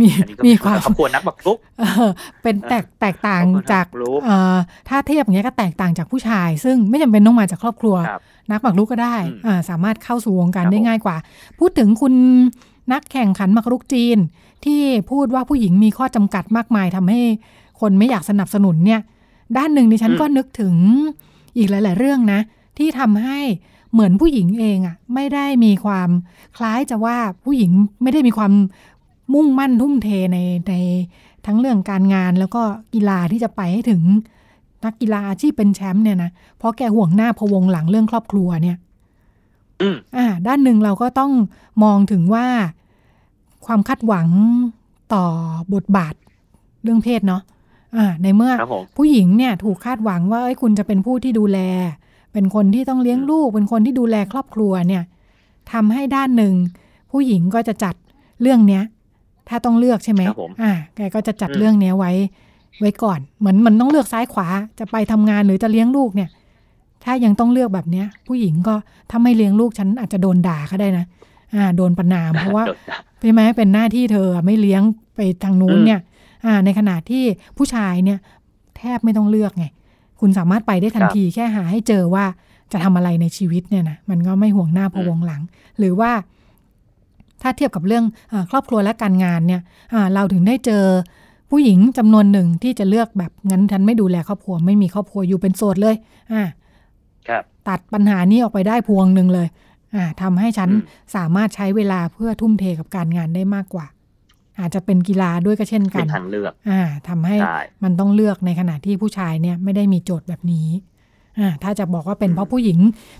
[0.00, 2.10] มีอันนี้ก็มีความครอบครัวนักบักรุกเออ
[2.42, 4.56] เป็นแตกแตกต่างครอบครัวจากนักรู้เอ่อ
[4.88, 11.16] ถ้าเทียบอย่างเงี้ยก็แตกต่างจากผู้ชาย ซึ่งไม่จำเป็นต้องมาจากครอบครัวครับนักหมากรุกก็ได้อืมอ่าสามารถเข้าสู่วงการครับได้ผมง่ายกว่า
[11.58, 12.14] พูดถึงคุณ
[12.92, 14.18] นักแข่งขันหมากรุกจีน
[14.64, 14.80] ที่
[15.10, 17.20] พูดว่าผู้หญิงมีข้อจำกัดมากมายทำให้
[17.80, 19.00] คนไม่อยากสนับสนุนเนี่ย
[19.56, 20.74] ด้านหนึ่งดิฉันก็นึกถึง
[21.56, 22.40] อีกหลาย ๆ เรื่องนะ
[22.78, 23.38] ที่ทำให้
[23.92, 26.08] เหมือนผู้หญิงเองอะ่ะไม่ได้มีความ
[26.56, 27.70] คล้ายจะว่าผู้หญิง
[28.02, 28.52] ไม่ได้มีความ
[29.34, 30.38] มุ่งมั่นทุ่มเทใน
[30.68, 30.74] ใน
[31.46, 32.62] ทั้งเรื่องการงานแล้วก็
[32.94, 34.02] กีฬาที่จะไปให้ถึง
[34.84, 38.76] นักกีฬาอาชีพเป็นแชมป์เนี่ยนะเพราะแกห่วงหน้าพะวงหลังเรื่องครอบครัวเนี่ย
[39.80, 41.32] อืมอ่า ด้านหนึ่งเราก็ต้อง
[41.84, 42.46] มองถึงว่า
[43.66, 44.28] ความคาดหวัง
[45.14, 45.24] ต่อ
[45.74, 46.14] บทบาท
[46.82, 47.59] เรื่องเพศเนาะอ่า
[48.22, 51.58] ในเมื่อครับผมผู้หญิงเนี่ยถูกคาดหวังว่าเอ้ยคุณจะเป็นผู้ที่ดูแล
[52.32, 55.02] เป็นคนที่ต้องเลี้ยงลูก เป็นคนที่ดูแลครอบครัวเนี่ย
[55.72, 56.54] ทำให้ด้านหนึ่ง
[57.10, 57.94] ผู้หญิงก็จะจัด
[58.42, 58.82] เรื่องเนี้ย
[59.48, 62.12] ถ้าต้องเลือกใช่ไหมครับผมอ่าแกก็จะจัดอืมเรื่องเนี้ยไว้
[62.80, 66.28] ไว้ก่อน เหมือนมันต้องเลือกซ้ายขวาจะไปทำงานหรือจะเลี้ยงลูกเนี่ย
[67.04, 68.74] ถ้ายังต้องเลือกแบบเนี้ย ผู้หญิงก็
[69.10, 71.04] ถ้าไม่เลี้ยงลูกฉันอาจจะโดนด่าก็ได้นะ
[71.54, 72.78] อ่า โดนประนามเพราะว่าโดน
[73.20, 74.82] ใช่ไหมเป็นหน้าที่เธอไม่เลี้ยง
[75.14, 76.09] ไปทางนู้นอืมเนี่ยอ่า
[76.64, 77.24] ในขณะที่
[77.56, 78.18] ผู้ชายเนี่ย
[78.76, 79.66] แทบไม่ต้องเลือกไง
[80.20, 82.24] คุณสามารถไปได้ทันทีแค่หาให้เจอว่า
[82.72, 85.42] จะทำอะไรในชีวิตเนี่ยนะมันก็ไม่ห่วงหน้าพะวงหลัง
[85.78, 86.12] หรือว่า
[87.42, 89.60] ถ้าเทียบกับเรื่องอาครอบครัวและการงานเนี่ย
[89.94, 90.84] อ่าเราถึงได้เจอ
[91.50, 95.94] ผู้หญิงจำนวนหนึ่งที่จะเลือกแบบงั้นฉันไม่ดูแลครอบครัวไม่มีครอบครัวอยู่เป็นโสดเลย
[96.32, 96.42] อ่า
[97.28, 99.48] ครับตัดปัญหานี้ออกไปได้พวงหนึ่งเลย
[99.94, 103.86] อ่าทำให้ฉันอืมสามารถใช้เวลาเพื่อทุ่มเทกับการงานได้มากกว่า
[104.60, 110.68] อาจจะเป็นกีฬาด้วยก็เช่นกัเป็นนทางเลือกอ่าทำให้ใช่มันต้องเลือกในขณะที่ผู้ชายเนี่ยไม่ได้มีโจทย์แบบนี้
[111.38, 112.78] อ่าถ้าจะบอกว่าเป็นเพราะผู้หญิง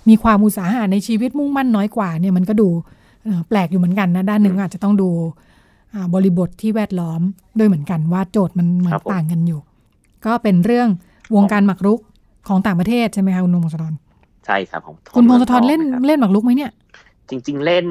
[0.08, 2.68] มีความอุตสาหะในชีวิตมุ่งมั่นน้อยกว่าเนี่ยมันก็ดู
[3.24, 5.10] เอ่อแปลกอยู่เหมือนกันนะด้านหนึ่งอาจจะต้องดู
[5.94, 7.20] อ่าบริบทที่แวดล้อม
[7.58, 9.60] ด้วยเหมือนกันว่าโจทย์มันเหมือนต่างกันอยู่
[10.26, 10.88] ก็เป็นเรื่อง
[11.34, 12.00] วงการหมากรุก
[12.48, 13.94] ของต่างประเทศใช่ไหมคะคุณนงศธร
[14.46, 16.70] ใช่ครับของขอคุณพงศธรมือเล่นทองะครับเล่นหมากรุกไหมเนี่ย
[17.30, 17.86] จริง ๆ เล่น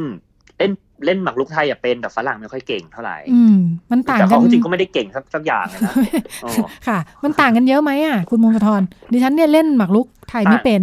[0.60, 0.72] เล่น
[1.06, 3.58] เล่นหมากรุกไทยอะเป็นแต่ฝรั่งไม่ค่อยเก่งเท่าไหร่อืม
[3.92, 5.94] มันต่างแต่กัเขานจริงๆก็ไม่ได้เก่งสักสักอย่างเลยนะ
[6.42, 6.50] โอ้
[6.88, 10.82] ค่ะ มันต่างกันเยอะไหมอะคุณพงศธรดิฉันเนี่ยเล่นหมากรุกไทยไม่เป็น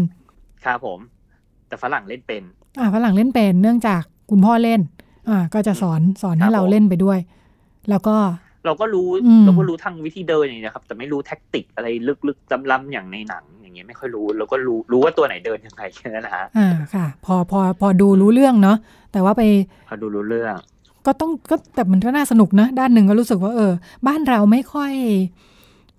[0.64, 0.98] ครับผม
[1.68, 2.42] แต่ฝรั่งเล่นเป็น
[2.78, 4.80] อ่าฝรั่งเล่นเป็น เนื่องจากคุณพ่อเล่น
[5.28, 7.18] อ่า ก็จะสอนสอนให้ครับเราผมเล่นไปด้วย
[7.90, 8.16] แล้วก็
[8.66, 11.86] เราก็รู้อืมเราก็รู้ทั้งวิธีเดินอย่างนี้นะครับ แต่ไม่รู้แท็กติกอะไร
[12.28, 18.76] ลึกๆล้ำๆอย่างในหนัง อย่างเงี้ยไม่ค่อยรู้เราก็รู้รู้ว่าตัวไหนเดินยังไงแค่นั้นนะฮะอ่าค่ะ พอพอพอดูรู้เรื่องเนาะ
[19.12, 19.42] แต่ว่าไป
[19.88, 20.54] พอดูรู้เรื่อง
[21.06, 23.72] ก็ต้องก็แต่มันก็น่าสนุกนะด้านหนึ่งก็รู้สึกว่าเออ
[24.06, 24.92] บ้านเราไม่ค่อย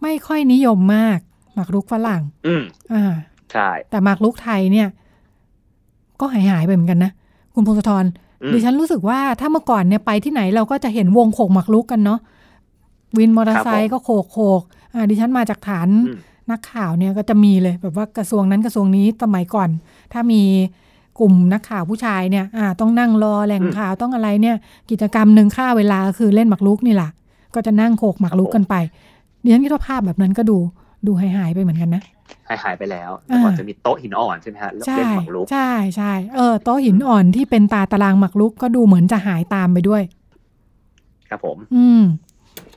[0.04, 1.20] ไม่ค่อยนิยมมาก
[1.54, 3.14] หมากรุกฝรั่ง อืมอ่า
[3.52, 4.88] ใช่แต่หมากรุกไทยเนี่ย
[6.20, 7.12] ก็หายหายไปเหมือนกันนะ
[7.54, 8.06] คุณพงศธร
[8.44, 12.20] อืมดิฉันรู้สึกว่าถ้าเมื่อก่อนเนี่ยไปที่ไหนเราก็จะเห็นวงโขกหมากรุกกันเนาะ
[13.18, 14.62] วินมอเตอร์ไซค์ก็โขกโขก
[14.94, 16.20] อ่าดิฉันมาจากฐานอืม
[16.52, 19.70] นักข่าวเนี่ยก็จะมีเลยแบบว่ากระทรวงนั้นกระทรวงนี้สมัยก่อน
[20.14, 20.44] ถ้ามี
[21.20, 24.56] กลุ่มนักข่าวผู้ชายเนี่ยอ่าต้องนั่งรอแหล่งอืมข่าวต้องอะไรเนี่ย
[24.92, 27.10] กิจกรรมหนึ่งค่าเวลาคือเล่นหมากรุกนี่แหละ
[27.56, 28.76] ก็จะนั่งโขกหมากรุกครับผมกันไป
[29.44, 30.58] ดิฉันคิดว่าภาพแบบนั้นก็ดู
[31.08, 32.04] ดูหายหายๆไปเหมือนกันนะ
[32.48, 40.04] หายหายไปแล้วอ่าก่อนจะมีโต๊ะหินอ่อนใช่ไหมฮะแล้วใช่เล่นหมากรุกใช่ใช่เออโต๊ะหินอ่อนที่เป็นตาตารางหมากรุกก็ดูเหมือนจะหายตามไปด้วย
[41.30, 42.02] ครับผม อืม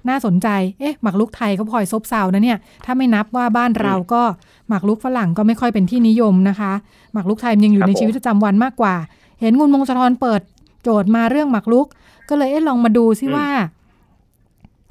[0.09, 0.49] น่าสนใจ
[0.81, 4.23] เอ๊ะหมากรุกไทยก็พลอยซบเซานะเนี่ย ถ้าไม่นับว่าบ้านเราก็
[4.69, 6.73] หมากรุกฝรั่งก็ไม่ค่อยเป็นที่นิยมนะคะ
[7.13, 8.95] หมากรุกไทยมันยังอยู่ในชีวิตประจำวันมากกว่า
[9.41, 10.41] เห็นคุณมงคลธรเปิด
[10.83, 11.87] โจทย์มาเรื่องหมากรุก
[12.29, 13.47] ก็เลยเอ๊ะลองมาดูซิว่า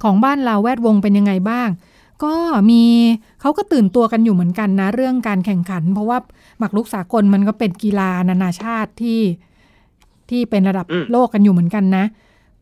[0.02, 1.68] ของบ้านเราแวดวงเป็นยังไงบ้าง
[2.24, 2.34] ก็
[2.70, 2.82] มี
[3.40, 6.18] เขาก็ตื่นตัวกันอยู่เหมือนกันนะ เรื่องการแข่งขัน เพราะว่า
[6.58, 9.20] หมากรุกสากลมันก็เป็นกีฬานานาชาติที่
[10.30, 12.04] ที่เป็นระดับอืมโลกกันอยู่เหมือนกันนะ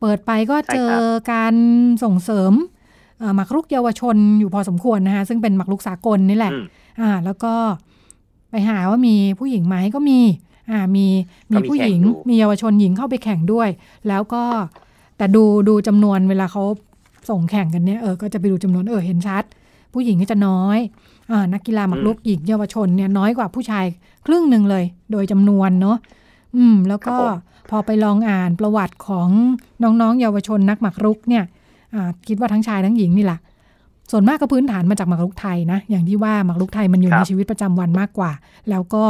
[0.00, 1.02] เปิดไปก็ใช่เจอครับ
[1.32, 1.54] การ
[2.04, 2.52] ส่งเสริม
[3.18, 6.64] เอ่อหมากรุกเยาวชนอยู่พอสมควรนะคะซึ่งเป็นหมากรุกสากลนี่แหละอืม
[7.00, 7.52] อ่า แล้วก็
[8.50, 10.20] ไปหาว่ามีผู้หญิงไหมก็มี
[10.70, 11.06] อ่ามี
[11.50, 13.68] มีก็มีผู้หญิงแข่งอยู่มีเยาวชนหญิงเข้าไปแข่งด้วย
[14.08, 14.42] แล้วก็
[15.16, 16.64] แต่ดูดูจำนวนเวลาเขา
[17.30, 19.44] ส่งแข่งกันเนี่ยเออก็จะไปดูจำนวนเออเห็นชัด
[19.94, 20.78] ผู้หญิงก็จะน้อย
[21.30, 23.84] อ่านักกีฬาหมากรุกหญิงเยาวชนเนี่ยน้อยกว่าผู้ชาย
[24.26, 25.96] ครึ่งหนึ่งเลย โดยจำนวนเนาะ
[26.56, 29.28] อืม แล้วก็ครับผม พอไปลองอ่านประวัติของ
[29.82, 31.44] น้องๆ เยาวชนนักหมากรุกเนี่ย
[31.94, 33.38] อ่าคิดว่าทั้งชายทั้งหญิงนี่แหละ
[34.10, 38.30] ส่วนมากก็พื้นฐานมาจากหมากรุกไทยนะ อย่างที่ว่าหมากรุกไทยมันอยู่ครัในบชีวิตประจำวันมากกว่า
[38.70, 39.04] แล้วก็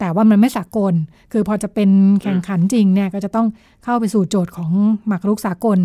[0.00, 0.94] แต่ว่ามันไม่สากล
[1.32, 1.90] คือพอจะเป็น
[2.22, 3.46] แข่งขันจริงเนี่ยก็จะต้อง
[3.84, 4.70] เข้าไปสู่โจทย์ของ
[5.06, 5.78] หมากรุกสากล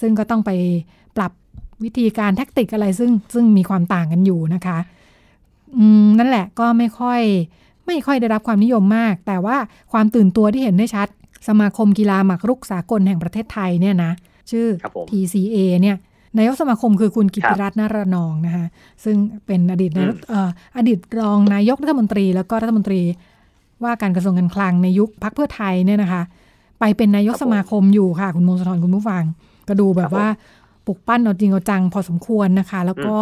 [0.00, 0.50] ซึ่งก็ต้องไป
[1.16, 1.32] ปรับ
[1.84, 4.78] วิธีการแท็กติกอะไรซึ่งซึ่งมีความต่างกันอยู่นะคะ
[5.78, 7.20] อืมนั่นแหละก็ไม่ค่อย
[7.86, 9.56] ไม่ค่อยได้รับความนิยมมาก แต่ว่า
[9.92, 11.08] ความตื่นตัวที่เห็นได้ชัด
[11.48, 14.12] สมาคมกีฬาหมากรุกสากลแห่งประเทศไทยเนี่ยนะ
[14.50, 15.96] ชื่อครับผม TCA เนี่ย
[16.38, 18.66] นายกสมาคมคือคุณกิติรัตน์นารนองนะคะ
[19.04, 23.00] ซึ่งเป็นอดีตนายกเอ่ออดีตรองนายกรัฐมนตรี แล้วก็รัฐมนตรี
[23.84, 26.22] ว่าการกระทรวงการคลังในยุคพักเพื่อไทยเนี่ยนะคะ
[26.80, 29.22] ไปเป็นนายกครับผมสมาคมอยู่ค่ะ คุณมงคลธรคุณผู้ฟัง
[29.68, 30.26] ก็ดูแบบว่า
[30.86, 33.14] ปลุกปั้นเอาจริงเอาจังพอสมควรนะคะ แล้วก็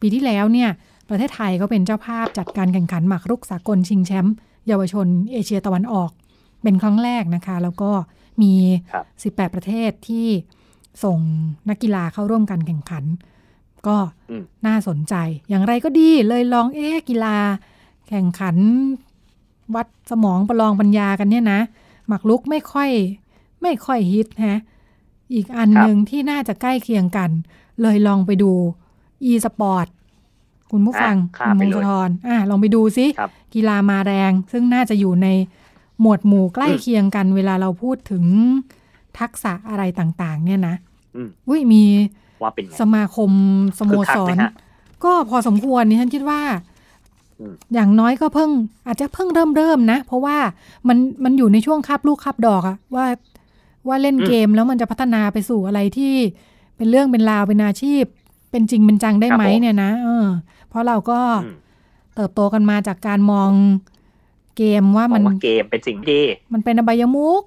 [0.00, 0.70] ปีที่แล้วเนี่ย
[1.08, 4.34] ประเทศไทยก็เป็นเจ้าภาพจัดการแข่งขันหมากรุกสากลชิงแชมป์
[4.68, 6.10] เยาวชนเอเชียตะวันออก
[6.62, 7.90] เป็นครั้งแรกนะคะ แล้วก็
[8.42, 8.54] มี
[8.92, 10.28] ครับ18 ประเทศที่
[11.04, 11.18] ส่ง
[11.68, 13.04] นักกีฬาเข้าร่วมการแข่งขัน
[13.86, 13.96] ก็
[14.30, 15.14] อืมน่าสนใจ
[15.48, 17.36] อย่างไรก็ดีเลยลองเอ๊ะกีฬา
[18.08, 18.56] แข่งขัน
[19.74, 21.60] วัดสมองประลองปัญญากันเนี่ยนะ
[22.08, 22.90] หมากรุกไม่ค่อย
[23.62, 24.60] ไม่ค่อยฮิตฮะ
[25.34, 27.30] อีกอันครับหนึ่งที่น่าจะใกล้เคียงกัน
[27.82, 28.52] เลยลองไปดู
[29.30, 29.88] e-sport
[30.70, 35.28] คุณผู้ฟังอะข้าคุมณไปมงเลคลยธรอะลองไปดูซิครับกีฬามาแรง ซึ่งน่าจะอยู่ใน
[36.00, 38.24] หมวดหมู่ใกล้อืมเคียงกัน เวลาเราพูดถึง
[39.18, 40.74] ทักษะอะไรต่าง ๆ เนี่ยนะ
[41.16, 41.84] อืมอุ้ยมี
[42.42, 43.30] ว่าเป็นไงสมาคม
[43.78, 44.52] สโมคึกคัสกไหรมฮะ
[45.04, 46.40] ก็พอสมควรนี่ฉันคิดว่า
[47.40, 48.50] อืมอย่างน้อยก็เพิ่ง
[48.86, 50.36] อาจจะเพิ่งเริ่มเริ่มนะ เพราะว่า
[50.88, 53.06] มันมันอยู่ในช่วงคาบลูกคาบดอกอะว่า
[53.88, 56.14] ว่าเล่นเกมแล้วมันจะพัฒนาไปสู่อะไรที่
[56.76, 58.04] เป็นเรื่องเป็นราวเป็นอาชีพ
[58.50, 60.26] เป็นจริงเป็นจังได้ไหมครับผมเนี่ยนะเออ
[60.68, 61.56] เพราะเราก็อืม
[62.14, 63.50] เติบโตกันมาจากการมอง
[64.56, 67.42] เกมว่าบอมักนว่าเกมเป็นสิ่งที่ มันเป็นอบายมุก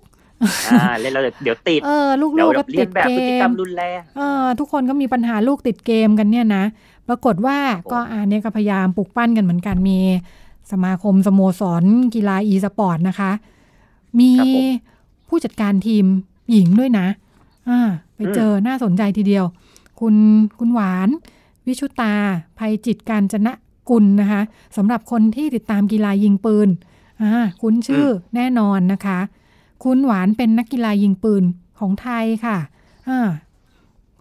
[0.68, 6.64] อ่าเล่นแล้วเดี๋ยวติดเออลูเดี๋ยวกๆก็เรีติยนดแบบเกพฤติกรรมมรุนแรงเออทุกคนก็มีปัญหาลูกติดเกมกันเนี่ยนะ
[7.08, 7.58] ปรากฏว่า
[7.92, 10.00] ก็อ่าเนี่ยก็พยายามปลุกปั้นกันเหมือนกันมี
[10.72, 11.84] สมาคมสโมสร
[12.16, 13.32] กีฬาอีสปอร์ตนะคะ
[14.20, 14.68] มีครับผม
[15.30, 16.06] ผู้จัดการทีม
[16.52, 17.08] หญิงด้วยนะ
[17.70, 17.80] อ่า
[18.16, 19.46] ไปเจอน่าสนใจทีเดียว
[20.00, 20.16] คุณ
[20.60, 21.10] คุณหวาน
[21.68, 22.14] วิชุตา
[22.58, 23.54] ภัยจิตการจนะ
[23.90, 24.42] กุลนะคะ
[24.78, 26.70] สำหรับคนที่ติดตามกีฬายิงปืน
[27.22, 29.20] อ่าคุ้นชื่อแน่นอนนะคะ
[29.84, 31.44] คุณหวานเป็นนักกีฬายิงปืน
[31.80, 32.58] ของไทยค่ะ
[33.10, 33.30] อ่า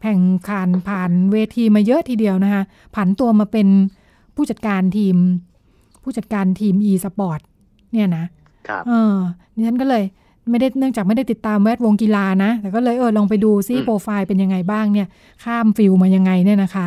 [0.02, 2.62] แข่งขันผ่านเวทีมาเยอะทีเดียวนะคะ
[2.94, 3.68] ผันตัวมาเป็น
[4.34, 5.16] ผู้จัดการทีม
[6.02, 7.40] ผู้จัดการทีม e สปอร์ต
[7.92, 8.24] เนี่ยนะ
[8.68, 9.16] ครับเออ
[9.54, 10.04] ดิฉันก็เลย
[10.50, 15.08] ไม่ได้เนื่องจากไม่ได้ติดตามแวดวงกีฬานะ แต่ก็เลยเออลองไปดูซิอืมโปรไฟล์เป็นยังไงบ้างเนี่ย
[15.44, 16.86] ข้าม field มายังไงเนี่ยนะคะ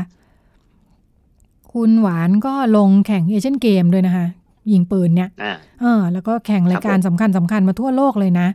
[1.74, 4.28] คุณหวานก็ลงแข่งเอเชียนเกมส์ด้วยนะคะ
[4.72, 8.48] ยิงปืนเนี่ยอ่าเออแล้วก็แข่งรายการครับผมสำคัญสำคัญมาทั่วโลกเลยนะ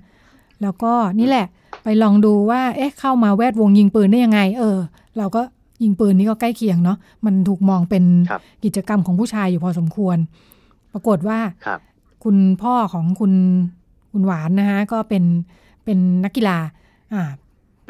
[0.62, 1.46] แล้วก็นี่แหละ
[1.84, 4.78] ไปลองดูว่า เอ๊ะ เข้ามาแวดวงยิงปืนได้ยังไง เออ
[5.18, 5.42] เราก็
[5.82, 10.16] ยิงปืนนี่ก็ใกล้เคียงเนาะ มันถูกมองเป็นครับกิจกรรมของผู้ชายอยู่พอสมควร
[10.92, 11.80] ปรากฏว่าครับ
[12.24, 13.32] คุณพ่อของคุณ
[14.12, 15.24] คุณหวานนะคะก็เป็น
[15.84, 16.58] เป็นนักกีฬา
[17.14, 17.22] อ่า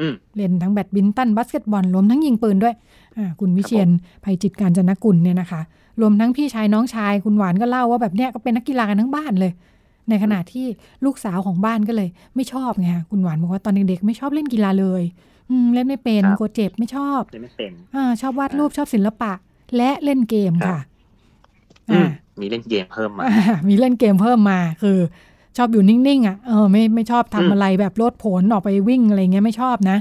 [0.01, 2.75] อืมเล่นทั้งแบดมินตันบาสเกตบอลรวมทั้งยิงปืนด้วย
[3.17, 3.89] อ่า คุณวิเชียน
[4.25, 5.61] ภัยจิตการจนกุลเนี่ยนะคะ
[6.03, 9.53] รวมทั้งพี่ชายน้องชายคุณหวานก็เล่าว่าแบบเนี้ยก็เป็นนักกีฬากันทั้งบ้านเลย
[10.09, 10.67] ในขณะที่
[11.05, 15.03] ลูกสาวของบ้านก็เลย ไม่ชอบไงคะคุณหวานบอกว่าตอนเด็กๆไม่ชอบเล่นกีฬาเลย
[15.51, 19.33] อืมเล่นไม่เป็นครับกลัวเจ็บไม่ชอบเลยไม่เป็นอ่าชอบวาดรูปชอบศิลปะ
[19.77, 20.79] และเล่นเกมครัค่ะบ
[21.91, 22.09] อือ่าม
[22.41, 23.31] มีเล่นเกมเพิ่มมาอ่า
[23.69, 24.99] มีเล่นเกมเพิ่มมาคือ
[25.57, 29.97] ชอบอยู่นิ่งๆอะเออไม่ไม่ชอบทำอืมอะไรแบบโลดโผนออกไปวิ่งอะไรเงี้ยไม่ชอบนะ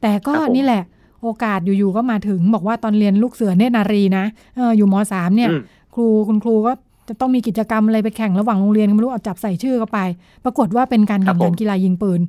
[0.00, 0.82] แต่ก็ครับผมนี่แหละ
[1.22, 4.24] โอกาสอยู่ๆก็มาถึง บอกว่าตอนเรียนลูกเสือเนตรนารีนะ
[4.56, 5.60] เอออยู่มสามเนี่ยอืม
[5.94, 6.72] ครูคุณครูก็
[7.08, 9.98] จะต้องมีกิจกรรมอะไรไปแข่งระหว่างโรงเรียนก็ไม่รู้เอาจับใส่ชื่อเข้าไป
[10.44, 12.20] ปรากฏว่าเป็นการครัแข่บงผขันมกีฬายิงปืน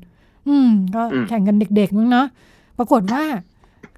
[0.47, 2.25] อืม ก็อืมแข่งกันเด็กๆมั้งเนาะ
[2.77, 3.23] ปรากฏว่า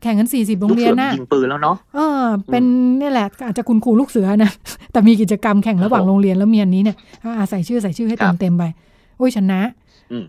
[0.02, 2.64] แข่งกันสี่สิบโรงเรียนลูกสือน่ะยิงปืนแล้วเนาะเออ เป็น
[2.98, 4.52] เนี่ยแหละอาจจะคุณครูลูกเสือนะ
[4.92, 8.64] แต่มีกิจกรรมแข่งระหว่างครับผมโรงเรียนแล้วมีอันนี้เนี่ยอ่าใส่ชื่อใส่ชื่อให้ครัเต็บมเต็มๆไป
[9.18, 9.81] โอ้ยชนะอืม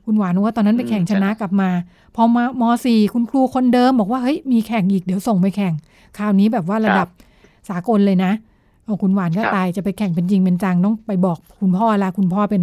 [0.06, 1.68] คุณหวานว่าตอนนั้นไปอืมแข่งชชนะนะกลับมา
[2.16, 5.72] พอมามสี่คุณครูคนเดิมบอกว่าเฮ้ยมีแข่งอีกเดี๋ยวส่งไปแข่ง
[6.18, 7.08] คราวนี้แบบว่าระดับ
[7.68, 8.32] สากลเลยนะ
[8.84, 12.62] เอาคุณหวานก็ครับตายจะไปแข่งเป็นจริงเป็นจังต้องไปบอกคุณพ่อละคุณพ่อเป็น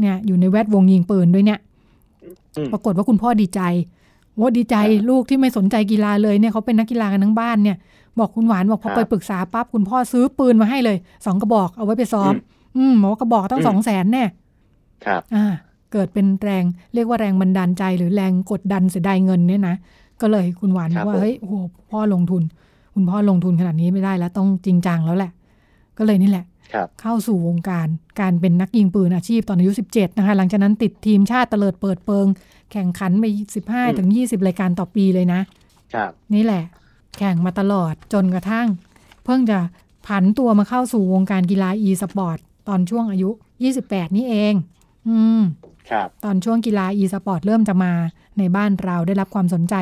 [0.00, 1.58] เนี่ยอยู่ในแวดวงยิงปืนด้วยเนี่ย
[2.56, 3.60] อืมปรากฏว่าคุณพ่อดีใจ
[4.40, 7.76] ว่าดีใจอ่าลูกที่ไม่สนใจกีฬาเลยเนี่ยเขาเป็นนักกีฬากันทั้งบ้านเนี่ย
[8.18, 12.32] บอกคุณหวานบอกพอครับไปปรึกษาปั๊บคุณพ่อซื้อปืนมาให้เลยสองกระบอกเอาไว้ไปซ้อม
[12.76, 14.24] อืมบอกว่ากระบอกตั้งอืมสองแสนแน่
[15.04, 15.46] ครับ อ่า
[15.96, 19.76] เกิดเป็นแรงเรียกว่าแรงบันดาลใจ หรือแรงกดดันเสียดายเงินเนี่ยนะ
[20.20, 21.54] ก็เลยคุณหวานครับบอกว่าผมเฮ้ยโอ้โห
[21.90, 22.42] พ่อลงทุน
[22.94, 25.30] คุณพ่อลงทุนขนาดนี้ไม่ได้แล้วต้องจริงจังแล้วแหละ
[25.98, 27.88] ก็เลยนี่แหละครับเข้าสู่วงการ
[28.20, 32.26] การเป็นนักยิงปืนอาชีพตอนอายุ 17 นะคะ หลังจากนั้นติดทีมชาติเตลิดเปิดเปิง
[32.72, 33.24] แข่งขันไป
[33.62, 35.40] 15 ถึง 20 รายการต่อปีเลยนะ
[35.94, 36.62] ครับ นี่แหละ
[37.18, 38.66] แข่งมาตลอดจนกระทั่ง
[39.24, 39.58] เพิ่งจะ
[40.06, 43.30] ผันตัวมาเข้าสู่วงการกีฬา e สปอร์ตตอนช่วงอายุ
[43.72, 44.54] 28 นี่เอง
[45.08, 45.42] อืม
[45.90, 47.92] ครับตอนช่วงกีฬา e สปอร์ตเริ่มจะมา
[48.38, 49.74] ในบ้านเราได้รับความสนใจ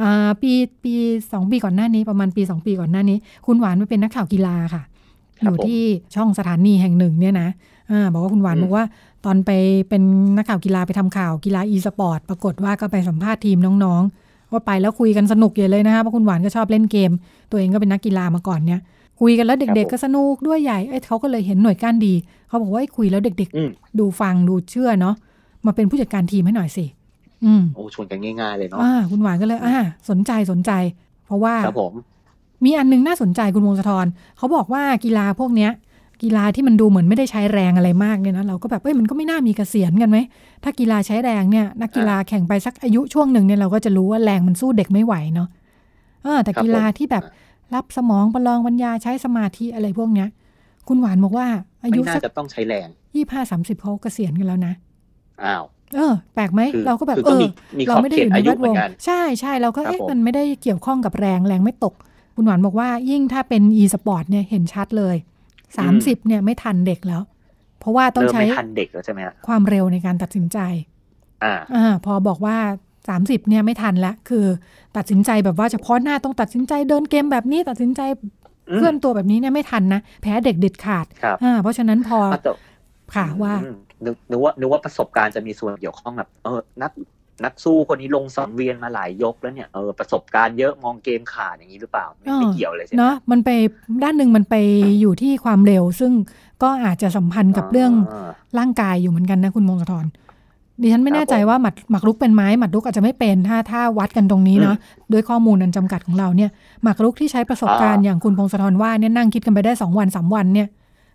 [0.00, 0.52] อ่าปี
[0.84, 0.92] ปี
[1.32, 4.82] สองปีก่อนหน้านี้ประมาณปีสองปีก่อนหน้านี้ คุณหวานมาเป็นนักข่าวกีฬาค่ะ
[5.40, 5.82] ครับยู่ผมที่
[6.14, 7.48] ช่องสถานีแห่งหนึ่งเนี่ยนะ
[7.90, 8.84] อ่าบอกว่าคุณหวานอืมบอกว่า
[9.24, 9.50] ตอนไป
[9.88, 10.02] เป็น
[10.36, 17.12] นักข่าวกีฬาไปทำข่าวกีฬา e สปอร์ตปรากฏว่าก็ไปสัมภาษณ์ทีมน้องๆว่าไปแล้วคุยกันสนุกใหญ่เลยนะคะเพราะคุณหวานก็ชอบเล่นเกม
[17.50, 18.80] ตัวเองก็เป็นนักกีฬามาก่อนเนี่ย
[19.20, 22.14] คุยกันแล้วเด็ก ๆ ก็สนุกด้วยใหญ่เอ้ยเขาก็เลยเห็นหน่วยก้านดี
[22.48, 25.14] เขาบอกว่าเอ้ยคุยแล้วเด็กอืมๆดูฟังดูเชื่อเนาะ
[25.66, 26.84] มาเป็นผู้จัดการทีมให้หน่อยสิ
[27.44, 29.76] อืมโอ้ชวนกันง่ายๆเลยเนาะอ่าคุณหวานก็เลย อ่า
[30.10, 30.70] สนใจสนใจ
[31.26, 31.92] เพราะว่าครับผม
[32.64, 34.06] มีอันนึงน่าสนใจคุณวงศธร
[34.38, 35.70] เขาบอกว่ากีฬาพวกเนี้ย
[36.22, 40.18] กีฬาที่มันดูเหมือนไม่ได้ใช้แรงอะไรมากเนี่ยนะเราก็แบบเอ้ยมันก็ไม่น่ามีเกษียณกันไหม
[40.62, 45.48] ถ้ากีฬาใช้แรงเนี่ย นักกีฬาแข่งไปสักอายุช่วงหนึ่งเนี่ยเราก็จะรู้ว่าแรงมันสู้เด็กไม่ไหวเนาะ
[46.22, 47.24] เออแต่กีฬาที่แบบ
[47.74, 50.28] รับสมองประลองปัญญาใช้สมาธิอะไรพวกเนี้ย
[50.88, 51.46] คุณหวานบอกว่า
[51.84, 54.72] อายุไม่น่าสักจะต้องใช้แรงยี่ห้าสามสิบเขาเกษียณกันแล้วนะ
[55.44, 55.64] อ้าว
[55.96, 57.46] เออ แปลกไหมคือเราก็แบบคือเอก็อมี
[57.78, 61.94] มีขเราอบไม่ได้เขอตยู่ในอาแวยุดเหมืวองนกันใช่ใช่เราก็ครับเอ๊ะผมมันไม่ได้เกี่ยวข้องกับแรงแรงไม่ตก
[62.36, 65.16] คุณหวานบอกว่า ยิ่งถ้าเป็น e สปอร์ตเนี่ยเห็นชัดเลย
[65.78, 67.22] สามสิบเนี่ยไม่ทันเด็กแล้ว
[67.78, 70.58] เพราะว่าต้องเริ่มใช้ไม่ทันเด็กแล้วใช่ไหมฮะความเร็วในการตัดสินใจ
[71.44, 72.56] อ่า อ่า พอบอกว่า
[73.22, 74.46] 30เนี่ยไม่ทันละคือ
[74.96, 78.00] ตัดสินใจแบบว่าเฉพาะหน้าต้องตัดสินใจเดินเกมแบบนี้ตัดสินใจ
[78.70, 82.52] อืมเคลื่อนตัวแบบนี้เนี่ยไม่ทันนะ แพ้เด็กเด็ดขาดครับอ่าเพราะฉะนั้นพออะแต่
[83.14, 86.92] ค่ะว่าอืมนึกนึกว่านึกว่าประสบการณ์จะมีส่วนเกี่ยวข้องแบบเออนัก
[87.44, 93.50] นักสู้คนนี้ลงสังเวียนมาหลายยกแล้วเนี่ยเออประสบการณ์เยอะมองเกมขาดอย่างนี้หรือเปล่า ไม่ไม่เกี่ยวเลยใช่ไหมเนาะมันไป
[94.02, 94.54] ด้านหนึ่งมันไป
[95.00, 96.12] อยู่ที่ความเร็ว ซึ่ง
[96.62, 100.06] ก็อาจจะสัมพันธ์กับเรื่องาร่างกายอยู่เหมือนกันนะคุณมงคลธร
[100.82, 104.76] ดิฉันไม่ครับแน่ใจผมว่าหมัดหมักรุกเป็นไหมหมัดรุกอาจจะไม่เป็นถ้าถ้าวัดกันตรงนี้เนาะ
[105.12, 106.50] ด้วยข้อมูลอันจำกัดของเราเนี่ย
[106.82, 110.68] หมักรุกที่ใช้ประสบการณ์อ่าอย่างคุณพงศธรว่าเนี่ยนั่งคิดกันไปได้สองวันสามวันเนี่ย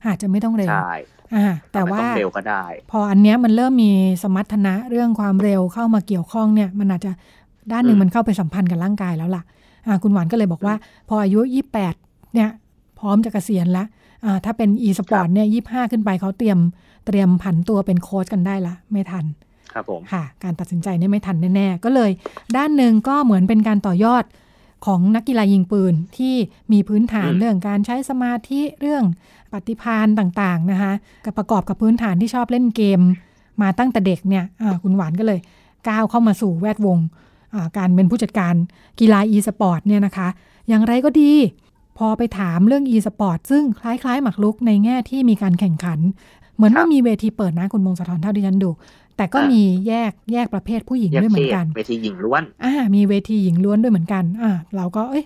[0.07, 0.93] อาจจะไม่ต้องเร็วใช่
[1.35, 3.91] อ่าแต่ไม่ว่าต้องเร็วก็ได้ พออันเนี้ยมันเริ่มมี
[4.23, 7.11] สมรรถนะเรื่องความเร็วเข้ามาเกี่ยวข้องเนี่ย มันอาจจะ
[7.71, 9.43] ด้านหนึ่งอืมมันเข้าไปสัมพันธ์กับร่างกายแล้วล่ะ
[9.87, 10.75] อ่าคุณหวานก็เลยบอกว่า
[11.09, 11.93] พออายุยี่แปด
[12.33, 12.49] เนี่ย
[12.99, 13.87] พร้อมจะเกษียณแล้ว
[14.25, 16.59] อ่าถ้าเป็น e สปอร์ตเนี่ยยี่ห้าขึ้นไปเขาเตรียม
[17.05, 19.25] เตรียมผันตัวเป็นโค้ชกันได้ละไม่ทัน
[19.73, 22.11] ครับผมค่ะ การตัดสินใจเนี่ยไม่ทันแน่ๆ ก็เลย
[22.57, 24.23] ด้านหนึ่งก็เหมือนเป็นการต่อยอด
[24.85, 26.35] ของนักกีฬายิงปืนที่
[26.71, 29.03] มีพื้นฐานเรื่องการใช้สมาธิเรื่อง
[29.51, 30.93] ปฏิพานต่างๆนะคะ
[31.25, 33.01] กับประกอบกับพื้นฐานที่ชอบเล่นเกม
[33.61, 34.45] มาตั้งแต่เด็กเนี่ย
[34.83, 35.39] คุณหวานก็เลย
[35.89, 36.99] ก้าวเข้ามาสู่แวดวง
[37.77, 38.55] การเป็นผู้จัดการ
[38.99, 40.27] กีฬา e สปอร์ตเนี่ยนะคะ
[40.69, 41.31] อย่างไรก็ดี
[41.97, 45.99] พอไปถามเรื่อง e สปอร์ตซึ่งคล้ายๆ หมากรุกในแง่ที่มีการแข่งขัน
[46.55, 48.69] เหมือนว่ามีเวทีเปิดนะคุณมงสะท้อนเท่าที่ฉันดู
[49.17, 55.25] แต่ก็มีแยกแยกประเภทผู้หญิงด้วยเหมือนกัน เวทีหญิงล้วนอ่ามีเวทีหญิงล้วนด้วยเหมือนกันอ่าเราก็เอ้ย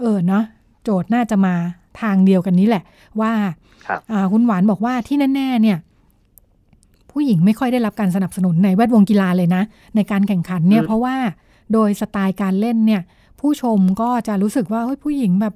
[0.00, 0.44] เออเนาะ
[0.84, 1.54] โจทย์น่าจะมา
[2.00, 2.82] ทางเดียวกันนี้แหละ
[3.20, 3.32] ว่า
[4.32, 5.78] คุณหวานบอกว่าที่แน่ๆเนี่ย
[7.10, 9.62] ผู้หญิงไม่ค่อยได้รับการสนับสนุนในแวดวงกีฬาเลยนะ
[9.96, 11.16] ในการแข่งขันเนี่ยเพราะว่า
[11.72, 13.02] โดยสไตล์การเล่นเนี่ย
[13.40, 15.54] ผู้ชมก็จะรู้สึกว่าเฮ้ยผู้หญิงแบบ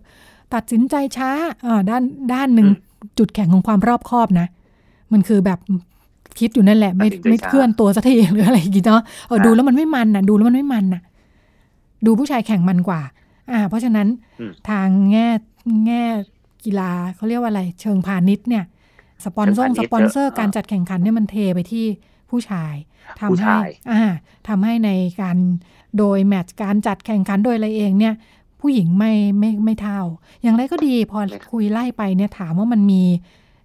[0.55, 1.31] ตัดสินใจช้า
[1.67, 2.03] อ่าด้าน
[2.35, 2.69] ด้านหนึ่ง
[3.19, 4.47] จุดแข็งของความรอบคอบนะ
[5.13, 5.59] มันคือแบบ
[6.39, 11.03] คิดอยู่นั่นแหละ ไม่ไม่เคลื่อนตัวสักทีหรืออะไรอย่างเงี้เนาะเออดูแล้วมันไม่มันนะดูแล้วมันไม่มันนะ
[12.07, 13.03] ดูผู้ชายแข่งมันกว่า
[13.51, 14.09] อ่า เพราะฉะนั้น
[14.69, 15.29] ทางแง่
[15.87, 16.03] แง่
[16.65, 18.65] กีฬาเขาเรียกว่าอะไร เชิงพาณิชย์เนี่ย
[19.25, 21.87] สปอนเซอร์สปอนเซอร์การจัดแข่งขันเนี่ยมันเทไปที่
[22.31, 22.75] ผู้ชาย
[23.21, 23.57] ทำให้
[23.91, 24.03] อ่า
[24.49, 24.91] ทำให้ใน
[25.23, 25.37] การ
[25.99, 28.15] โดยแมตช์การจัดแข่งขันโดยอะไรเองเนี่ย
[28.61, 30.01] ผู้หญิงไม่ไม่ไม่เท่า
[30.43, 31.19] อย่างไรก็ดีพอ
[31.53, 33.03] คุยไล่ไปเนี่ยถามว่ามันมี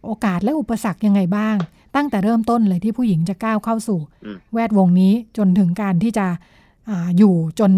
[0.05, 1.55] โอกาสและอุปสรรคยังไงบ้าง
[1.95, 3.99] ตั้งแต่เริ่มต้นเลยที่ผู้หญิงจะก้าวเข้าสู่
[4.53, 6.27] แวดวงนี้จนถึงการที่จะ
[6.89, 7.71] ออยู่จน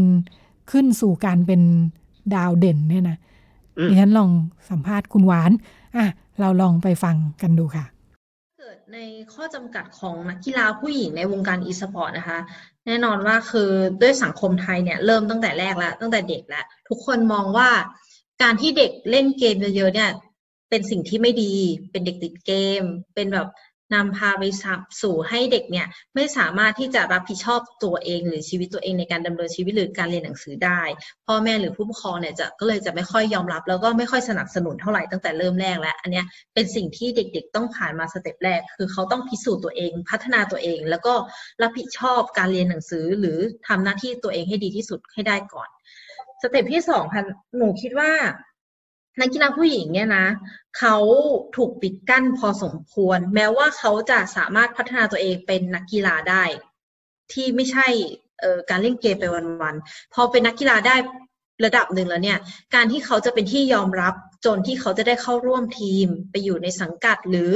[0.71, 1.62] ขึ้นสู่การเป็น
[2.36, 3.17] ดาวเด่นเนี่ยนะ
[3.89, 4.30] ดิฉันลอง
[4.69, 5.51] สัมภาษณ์คุณหวาน
[5.97, 6.06] อะ
[6.39, 7.86] เราลองไปฟังกันดูค่ะ
[8.60, 8.97] เกิดใน
[9.34, 12.39] ข้อจำกัดของนักกีฬาผู้หญิงในวงการอีสปอร์ตนะคะ
[12.86, 13.69] แน่นอนว่าคือ
[14.01, 17.69] ด้วยสังคมไทยเนี่ยเริ่มตั้งแต่แรกแล้ว ตั้งแต่เด็กแล้ว ทุกคนมองว่า
[18.41, 20.12] การที่เด็กเล่นเกมเยอะๆเนี่ย
[20.69, 21.54] เป็นสิ่งที่ไม่ดี
[21.91, 22.51] เป็นเด็กติดเก
[22.82, 23.47] ม เป็นแบบ
[23.93, 24.43] นำพาไป
[25.02, 30.82] สู่ให้เด็กเนี่ยไม่สามารถที่จะรับผิดชอบตัวเอง หรือชีวิตตัวเองในการดำเนินชีวิตหรือการเรียนหนังสือได้
[31.28, 41.13] พ่อแม่หรือผู้ปกครองเนี่ยจะก็เลยจะไม่ค่อยยอมรับ แล้วก็ไม่ค่อยสนับสนุนเท่าไหร่ตั้งแต่เริ่มแรกแล้วอันนี้เป็นสิ่งที่เด็กๆ ต้องผ่านมา step แรก คือเขาต้องพิสูจน์ตัวเอง พัฒนาตัวเอง แล้วก็
[41.62, 45.69] รับผิดชอบการเรียนหนังสือ หรือทำหน้าที่ตัวเองให้ดีที่สุดให้ได้ก่อน
[46.41, 47.24] step ที่สองค่ะ
[47.58, 48.12] หนูคิดว่า
[49.19, 50.28] นักกีฬาผู้หญิงเนี่ยนะ
[50.78, 50.97] เขา
[51.56, 56.43] ถูกปิดกั้นพอสมควร แม้ว่าเขาจะสามารถพัฒนาตัวเองเป็นนักกีฬาได้
[57.34, 57.88] ที่ไม่ใช่
[58.69, 60.95] การเล่นเกมไปวันๆพอเป็นนักกีฬาได้
[61.63, 62.38] ระดับหนึ่งแล้วเนี่ย
[62.76, 64.13] การที่เขาจะเป็นที่ยอมรับ
[64.46, 67.52] จนที่เขาจะได้เข้าร่วมทีม ไปอยู่ในสังกัดหรือ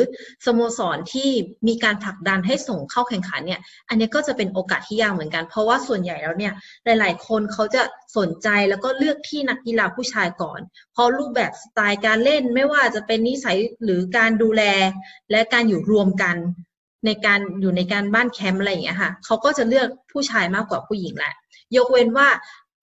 [0.46, 1.30] สโมสรที่
[1.68, 6.54] มีการผลักดันให้ส่งเข้าแข่งขันเนี่ย อันนี้ก็จะเป็นโอกาสที่ยากเหมือนกัน เพราะว่าส่วนใหญ่แล้วเนี่ย
[6.86, 7.82] หลาย ๆ คนเขาจะ
[8.18, 10.60] สนใจแล้วก็เลือกที่นักกีฬาผู้ชายก่อน
[10.94, 14.64] เพราะรูปแบบสไตล์การเล่นไม่ว่าจะเป็นนิสัยหรือการดูแล
[15.32, 16.36] และการอยู่รวมกัน
[17.06, 21.34] ในการอยู่ในการบ้านแคมป์อะไรอย่างเงี้ยค่ะเขาก็จะเลือกผู้ชายมากกว่าผู้หญิงแหละ
[21.76, 22.28] ยกเว้นว่า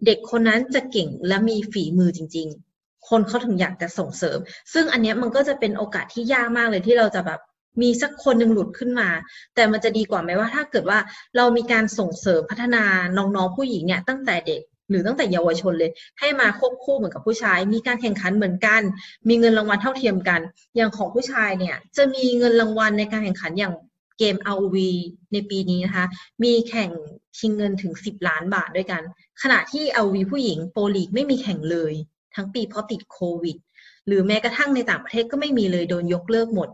[0.05, 4.39] เด็กคนนั้นจะเก่งและมีฝีมือจริง ๆ คนเขาถึงอยากจะส่งเสริม
[4.73, 7.41] ซึ่งอันนี้มันก็จะเป็นโอกาสที่ยากมากเลยที่เราจะแบบ
[7.83, 9.09] มีสักคนหนึ่งหลุดขึ้นมา
[9.55, 10.99] แต่มันจะดีกว่าไหมว่าถ้าเกิดว่า
[11.37, 12.85] เรามีการส่งเสริมพัฒนา
[13.17, 18.83] น้องๆผู้หญิงเนี่ยตั้งแต่เด็กหรือตั้งแต่เยาวชนเลย ให้มาควบคู่เหมือนกับผู้ชาย มีการแข่งขันเหมือนกัน
[19.29, 20.41] มีเงินรางวัลเท่าเทียมกัน
[20.77, 23.75] อย่างของผู้ชายเนี่ย จะมีเงินรางวัลในการแข่งขันอย่าง
[24.19, 24.77] เกม ROV
[25.33, 26.07] ในปีนี้นะคะ
[26.45, 26.91] มีแข่ง
[27.39, 29.03] ชิงเงินถึง 10 ล้านบาทด้วยกัน
[29.43, 31.93] ขณะที่ ROV ผู้หญิงโปรลีกไม่มีแข่งเลย
[32.35, 33.57] ทั้งปีเพราะติดโควิด
[34.07, 36.69] หรือแม้กระทั่งในต่างประเทศก็ไม่มีเลยโดนยกเลิกหมด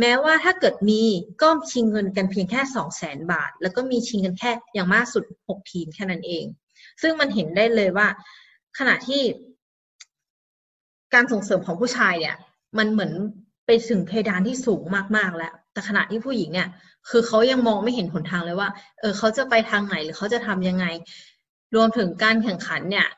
[0.00, 1.02] แม้ว่าถ้าเกิดมี
[1.42, 6.44] ก็ชิงเงินกันเพียงแค่ 2 0 0แสนบาท แล้วก็มีชิงกันแค่อย่างมากสุด 6 ทีมแค่นั้นเอง
[7.02, 8.06] ซึ่งมันเห็นได้เลยว่า
[8.78, 9.22] ขณะที่
[11.14, 12.36] การส่งเสริมของผู้ชายเนี่ย
[12.78, 13.12] มันเหมือน
[13.66, 14.82] ไปถึงเพดานที่สูง
[15.16, 16.68] มากๆแล้ว แต่ขณะที่ผู้หญิงเนี่ย
[17.10, 18.68] คือเขายังมองไม่เห็นหนทางเลยว่า
[19.00, 20.86] เออเขาจะไปทางไหนหรือเขาจะทำยังไง
[21.74, 23.08] รวมถึงการแข่งขันเนี่ย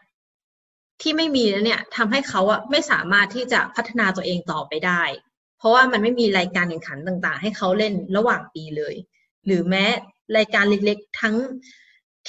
[1.03, 5.03] ที่ไม่มีแล้วเนี่ยทำให้เขาอะไม่สามารถที่จะพัฒนาตัวเองต่อไปได้
[5.59, 8.95] เพราะว่ามันไม่มีรายการแข่งขันต่างๆ ให้เขาเล่นระหว่างปีเลย
[9.47, 9.85] หรือแม้
[10.37, 11.37] รายการเล็กๆ ทั้ง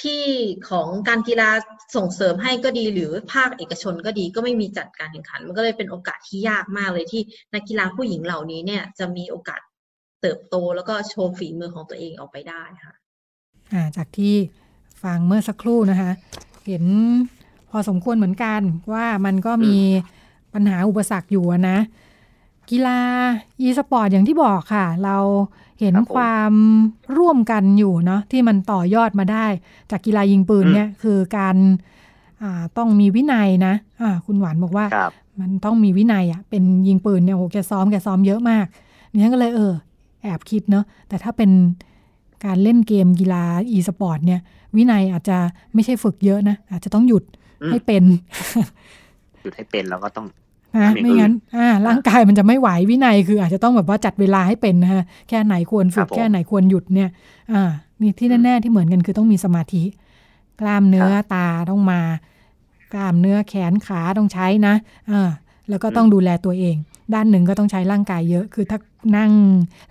[0.02, 0.24] ที่
[0.70, 1.50] ของการกีฬา
[1.96, 7.22] ส่งเสริมให้ก็ดีหรือภาคเอกชนก็ดีก็ไม่มีจัดการแข่งขัน มันก็เลยเป็นโอกาสที่ยากมากเลยที่
[7.54, 9.60] นักกีฬาผู้หญิงเหล่านี้เนี่ยจะมีโอกาส
[10.20, 12.94] เติบโตแล้วก็โชว์ฝีมือของตัวเองออกไปได้ค่ะ
[13.72, 14.34] อ่าจากที่
[15.02, 16.10] ฟังเมื่อสักครู่นะคะ
[16.66, 16.84] เห็น
[17.70, 18.60] พอสมควรเหมือนกัน
[18.92, 19.76] ว่ามันก็มี
[20.54, 21.78] ปัญหาอุปสรรคอยู่นะ
[22.70, 23.00] กีฬา
[23.66, 25.16] e สปอร์ตอย่างที่บอกค่ะ เรา
[25.80, 26.52] เห็นความ
[27.18, 29.46] ร่วมกันอยู่เนาะที่มันต่อยอดมาได้
[29.90, 31.56] จากกีฬายิงปืนเนี่ยคือการ
[32.78, 34.86] ต้องมีวินัยนะคุณหวานบอกว่า
[35.40, 38.66] มันต้องมีวินัยอะ่ะเป็นยิงปืนเนี่ยโหแกซ้อมแกซ้อมเยอะมาก
[39.12, 39.72] นี่ก็เลยเออ
[40.22, 41.50] แอบคิดเนาะแต่ถ้าเป็น
[42.44, 44.40] การเล่นเกมกีฬา e สปอร์ตเนี่ย
[44.76, 45.38] วินัยอาจจะ
[45.74, 47.24] ไม่ใช่ฝึกเยอะนะ อาจจะต้องหยุด
[47.62, 48.04] อืมให้เป็น
[49.42, 50.26] หยุดให้เป็นแล้วก็ต้อง
[50.76, 57.08] นะไม่ไม่งั้นอ่าร่างกายมันจะไม่ไหววินัยคือ อาจจะต้องแบบว่าจัดเวลาให้เป็นนะฮะแค่ไหนควรฝึครักบผมแค่ไหนควรหยุดเนี่ย
[57.52, 57.62] อ่า
[58.00, 59.82] นี่ที่แน่ๆที่เหมือนกันคือต้องมีสมาธิ
[60.60, 62.00] กล้ามเนื้อครับตาต้องมา
[62.94, 64.74] กล้ามเนื้อแขนขาต้องใช้นะ
[65.10, 65.30] อ่า
[65.68, 66.76] แล้วก็ต้องดูแลตัวเอง
[67.14, 68.78] ด้านหนึ่งก็ต้องใช้ร่างกายเยอะ คือถ้า
[69.16, 69.30] นั่ง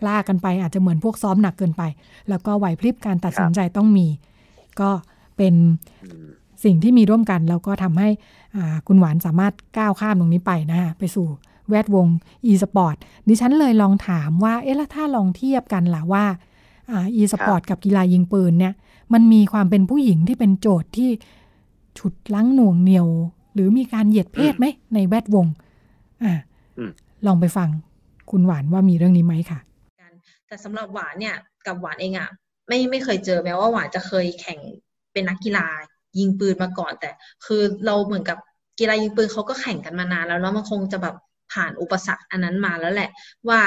[0.07, 1.83] ลากกันไป อาจจะเหมือนพวกซ้อมหนักเกินไป
[2.29, 4.07] แล้วก็ไหวพริบการตัดสินใจต้องมี
[4.79, 4.89] ก็
[5.37, 5.53] เป็น
[6.03, 6.27] อืม
[6.63, 8.09] สิ่งที่มีร่วมกัน แล้วก็ทำให้
[8.55, 11.27] อ่าคุณหวานสามารถก้าวข้ามตรงนี้ไปนะฮะไปสู่
[11.69, 12.07] แวดวง
[12.51, 12.95] e-sport
[13.27, 16.25] ดิฉันเลยลองถามว่า เอ๊ะแล้วถ้าลองเทียบกันล่ะว่า
[16.91, 18.73] อ่า e-sport กับกีฬายิงปืนเนี่ย
[19.13, 21.09] มันมีความเป็นผู้หญิงที่เป็นโจทย์ที่
[21.97, 23.07] ฉุดลั้งหน่วงเหนียว
[23.53, 25.45] หรือมีการเหยียดเพศไหมในแวดวง
[26.23, 26.33] อ่า
[26.77, 26.91] อืม
[27.27, 27.69] ลองไปฟัง
[28.31, 29.59] คุณหวานว่ามีเรื่องนี้ไหมค่ะ
[30.47, 31.35] แต่สำหรับหวานเนี่ย
[31.65, 32.29] กับหวานเองอะ
[32.67, 34.59] ไม่ไม่เคยเจอแม้ว่าหวานจะเคยแข่ง
[35.13, 35.67] เป็นนักกีฬา
[36.19, 37.09] ยิงปืนมาก่อน แต่
[37.45, 38.37] คือเราเหมือนกับ
[38.79, 41.15] กีฬายิงปืนเขาก็แข่งกันมานานแล้วเนาะมันคงจะแบบ
[41.53, 43.09] ผ่านอุปสรรคอันนั้นมาแล้วแหละ
[43.49, 43.61] ว่า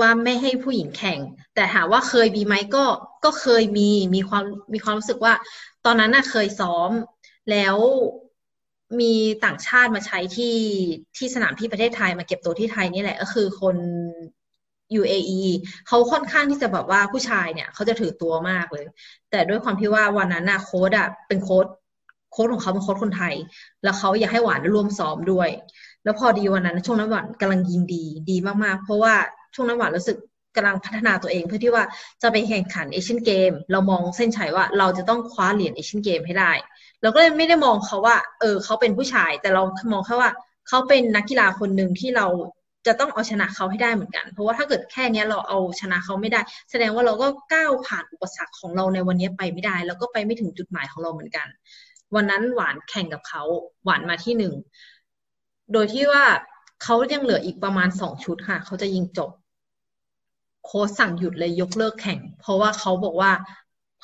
[0.00, 1.18] ว่าไม่ให้ผู้หญิงแข่ง
[1.54, 2.84] แต่ถามว่าเคยมีไหมก็
[3.24, 5.34] ก็เคยมีมีความมีความรู้สึกว่า
[5.84, 6.90] ตอนนั้นน่ะเคยซ้อม
[7.50, 7.76] แล้ว
[9.00, 10.56] มีต่างชาติมาใช้ที่
[11.16, 13.76] ที่สนามที่ประเทศไทยมาเก็บตัวที่ไทยนี่แหละ ก็คือคน
[15.00, 15.40] UAE
[15.86, 18.84] เขาค่อนข้างที่จะแบบว่าผู้ชายเนี่ยเขาจะถือตัวมากเลย
[19.30, 21.66] แต่ด้วยความที่ว่าวันนั้นน่ะโค้ดอะเป็นโค้ด
[22.32, 23.34] โค้ดของเขาเป็นโค้ดคนไทย
[23.84, 25.50] แล้วเขาอยากให้หวานร่วมซ้อมด้วย
[26.04, 29.14] แล้วพอดีวันนั้นช่วงนั้นหวานกำลังยิงดีดีมากๆ เพราะว่า
[29.54, 30.18] ช่วงนั้นหวานรู้สึก
[30.56, 31.84] กำลังพัฒนาตัวเองเพื่อที่ว่า
[32.22, 36.52] จะไปแข่งขันเอเชียนเกม เรามองเส้นชัยว่าเราจะต้องคว้าเหรียญเอเชียนเกมให้ได้
[37.02, 40.30] เราก็เลยไม่ได้มองเขาว่า เออ เขาเป็นผู้ชาย แต่เรามองแค่ว่า
[40.68, 42.26] เขาเป็นนักกีฬาคนหนึ่งที่เรา
[42.86, 51.46] จะต้องเอาชนะเขาให้ได้เหมือนกัน เพราะว่าถ้าเกิดแค่เนี้ยเราเอาชนะเขาไม่ได้ แสดงว่าเราก็ก้าวผ่านอุปสรรคของเราในวันนี้ไปไม่ได้ แล้วก็ไปไม่ถึงจุดหมายของเราเหมือนกัน
[52.14, 53.42] วันนั้นหวานแข่งกับเขา
[53.84, 54.54] หวานมาที่หนึ่ง
[55.72, 56.24] โดยที่ว่า
[56.82, 59.30] เขายังเหลืออีกประมาณสองชุดค่ะ เขาจะยิงจบ
[60.64, 63.32] โค้ชสั่งหยุดเลยยกเลิกแข่ง เพราะว่าเขาบอกว่า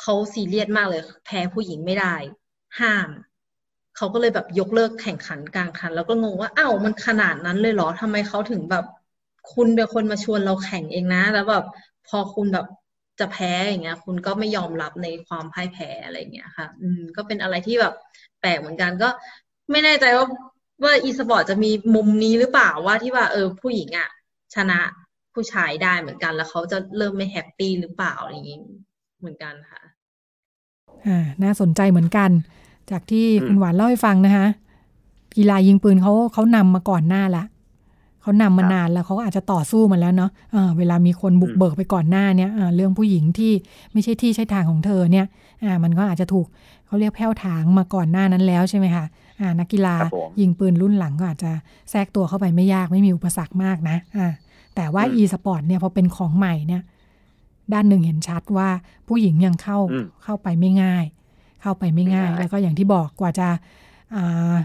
[0.01, 2.15] เขาซีเรียสมากเลย แพ้ผู้หญิงไม่ได้
[2.81, 3.09] ห้าม
[3.97, 8.85] เขาก็เลยแบบยกเลิกแข่งขันกลางคัน แล้วก็งงว่าอ้าวมันขนาดนั้นเลยเหรอทำไมเขาถึงแบบ
[9.53, 11.65] คุณเป็นคนมาชวนเราแข่งเองนะ แล้วแบบ
[12.09, 12.67] พอคุณแบบ
[13.21, 17.95] จะแพ้อย่างเงี้ย คุณก็ไม่ยอมรับในความพ่ายแพ้อะไรเงี้ยค่ะ อืม ก็เป็นอะไรที่แบบ
[18.41, 19.09] แปลกเหมือนกันก็
[19.71, 20.27] ไม่แน่ใจว่า
[20.85, 24.09] ว่าอีสปอร์ตจะมีมุมนี้หรือเปล่าว่าที่ว่าเออผู้หญิงอะ
[24.55, 24.81] ชนะ
[25.35, 28.61] ผู้ชายได้เหมือนกัน แล้วเขาจะเริ่มไม่แฮปปี้หรือเปล่าอะไรอย่างงี้
[29.21, 29.81] เหมือนกันค่ะ
[31.07, 32.31] อ่า น่าสนใจเหมือนกัน
[32.91, 34.47] จากที่อืมคุณหวานเล่าให้ฟังนะคะ
[35.37, 37.45] กีฬายิงปืนเขาเขานำมาก่อนหน้าละ
[38.23, 43.53] เขานำมาครับนานแล้วเขาก็อาจจะต่อสู้มาแล้วเนาะเออเวลามีคนบุกอืมเบิกไปก่อนหน้าเนี่ยเออเรื่องผู้หญิงที่
[43.93, 45.27] ไม่ใช่ที่ใช่ทางของเธอเนี่ย
[45.65, 46.47] อ่ามันก็อาจจะถูก
[46.87, 49.05] เขาเรียกแผ่วถางมาก่อนหน้านั้นแล้วใช่ไหมคะ
[49.41, 51.51] อ่านักกีฬาครับผมยิงปืนรุ่นหลังก็อาจจะ
[51.91, 54.29] แทรกตัวเข้าไปไม่ยากไม่มีอุปสรรคมากนะอ่า
[54.75, 56.83] แต่ว่าอืม e-sport เนี่ยพอเป็นของใหม่เนี่ย
[57.73, 58.69] ด้านหนึ่งเห็นชัดว่า
[59.09, 61.05] ผู้หญิงยังเข้าอืมเข้าไปไม่ง่าย
[61.65, 63.49] เข้าไปไม่ง่ายไม่ง่าย แล้วก็อย่างที่บอกกว่าจะ
[64.17, 64.57] อ่า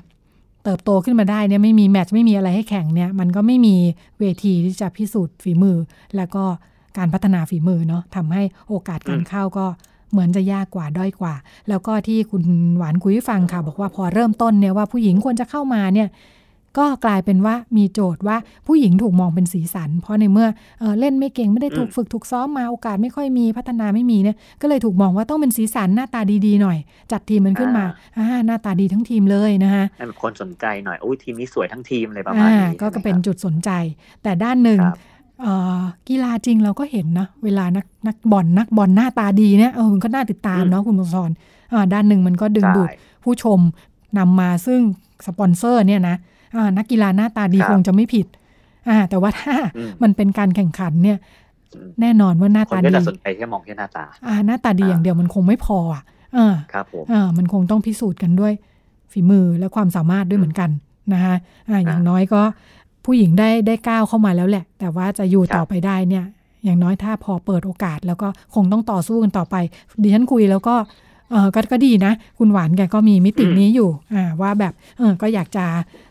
[0.64, 3.76] เติบโตขึ้นมาได้เนี่ยไม่มีแมตช์ไม่มีอะไรให้แข่งเนี่ยมันก็ไม่มี
[4.20, 5.78] เวทีที่จะพิสูจน์ฝีมือ
[6.16, 6.44] แล้วก็
[6.98, 9.66] การพัฒนาฝีมือเนาะทำให้โอกาสการเข้าก็
[10.12, 11.34] เหมือนจะยากกว่าด้อยกว่า
[11.70, 12.44] แล้วก็ที่คุณ
[12.78, 16.08] หวานคุยให้ฟังค่ะ บอกว่าพอเริ่มต้นเนี่ยว่าผู้หญิงควรจะเข้ามาเนี่ย
[16.78, 20.48] ก็กลายเป็นว่ามีโจทย์ว่าผู้หญิงถูกมองเป็นสีสัน เพราะในเมื่อ
[20.80, 26.78] เออเล่นไม่เก่งไม่ได้ถูกอืมฝึกถูกซ้อมมาโอกาสไม่ค่อยมีพัฒนาไม่มีเนี่ยก็เลยถูกมองว่าต้องเป็นสีสันหน้าตาดีๆหน่อย
[27.12, 27.86] จัดทีมมันขึ้นมา
[28.18, 33.70] อ่าหน้าตาดีทั้งทีมเลยนะคะให้แบบคนสนใจหน่อยอุ้ยทีมนี้สวยทั้งทีมเลยประมาณอ่านี้ก็ใช่ไหมก็เป็นครับจุดสนใจ
[34.24, 34.98] แต่ด้านหนึ่งครับ
[35.42, 41.32] เอ่อกีฬาจริงเราก็เห็นนะ เวลานักนักบอลนักบอลหน้าตาดีเนี่ยเออมันก็น่าติดตามอืมเนาะคุณบุษร
[41.74, 42.90] อ่าด้านหนึ่งมันก็ดึงใช่ดูด
[43.24, 43.60] ผู้ชม
[44.18, 44.80] นำมาซึ่ง
[45.28, 46.39] สปอนเซอร์เนี่ยนะอ่า
[46.78, 48.28] นักกีฬาหน้าตาดีครับคงจะไม่ผิด
[48.90, 51.18] อ่าแต่ว่าถ้าอืมมันเป็นการแข่งขันเนี่ย
[51.76, 56.04] อืมแน่นอนว่าหน้าคนตาก็ดีจะสนใจแค่มองแค่หน้าตาอ่าหน้าตาดีอ่าอย่างเดียวมันคงไม่พออะ
[56.38, 58.54] อ่าครับผมอ่ามันคงต้องพิสูจน์กันด้วย
[59.12, 60.70] ฝีมือและความสามารถด้วยเหมือนกัน
[61.14, 61.36] นะคะ
[61.70, 62.42] อ่าอย่างน้อยก็
[63.06, 66.26] ผู้หญิงได้ได้ก้าวเข้ามาแล้วแหละ แต่ว่าจะอยู่ครับต่อไปได้เนี่ย
[66.64, 69.56] อย่างน้อยถ้าพอเปิดโอกาสแล้วก็คงต้องต่อสู้กันต่อไป
[70.02, 70.76] ดิฉันคุยแล้วก็
[71.32, 75.66] เออก็ก็ดีนะ คุณหวานแกก็มีมิตินี้อยู่อ่าว่าแบบเออก็อยากจะ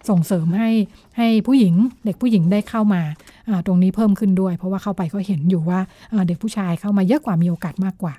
[0.09, 0.71] ส่งเสริมให้
[1.17, 3.03] ให้ผู้หญิงเด็กผู้หญิงได้เข้ามา
[3.49, 8.15] อ่าตรงนี้เพิ่มขึ้นด้วย เพราะว่าเข้าไปก็เห็นอยู่ว่าเอ่อเด็กผู้ชายเข้ามาเยอะกว่ามีโอกาสมากกว่า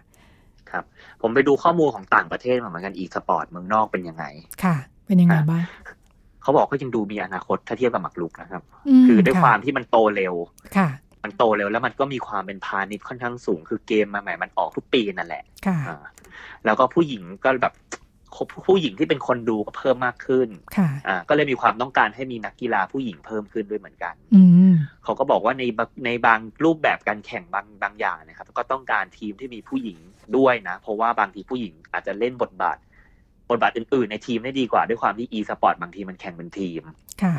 [0.72, 0.84] ครับ
[1.22, 4.26] ผมไปดูข้อมูลของต่างประเทศมาเหมือนกันอีสปอร์ตเมืองนอกเป็นยังไง
[4.64, 4.76] ค่ะ
[5.06, 5.64] เป็นยังไงอะบ้าง
[6.42, 8.64] เขาบอกก็ยังดูมีอนาคตถ้าเทียบกับหมากรุกนะครับผ
[9.02, 10.34] มคือด้วยความที่มันโตเร็ว
[10.78, 10.90] ค่ะ
[11.24, 15.98] มันโตเร็วแล้วมันก็มีความเป็นพาณิชย์ค่อนข้างสูง คือเกมมาใหม่มันออกทุกปีนั่นแหละค่ะอ่า
[16.66, 17.74] แล้วก็ผู้หญิงก็แบบ
[18.68, 29.98] ผู้หญิงที่เป็นคนดูก็เพิ่มมากขึ้นค่ะอ่าก็เลยมีความต้องการให้มีนักกีฬาผู้หญิงเพิ่มขึ้นด้วยเหมือนกันอืมเขาก็บอกว่าในบางในบางรูปแบบการแข่งบางบางอย่างนะครับ ก็ต้องการทีมที่มีผู้หญิง
[30.38, 32.78] ด้วยนะ เพราะว่าบางทีผู้หญิงอาจจะเล่นบทบาท
[33.50, 36.84] บทบาทอื่นๆ ในทีมได้ดีกว่าด้วยความที่ e สปอร์ตบางทีมันแข่งเป็นทีม
[37.22, 37.34] ค่ะ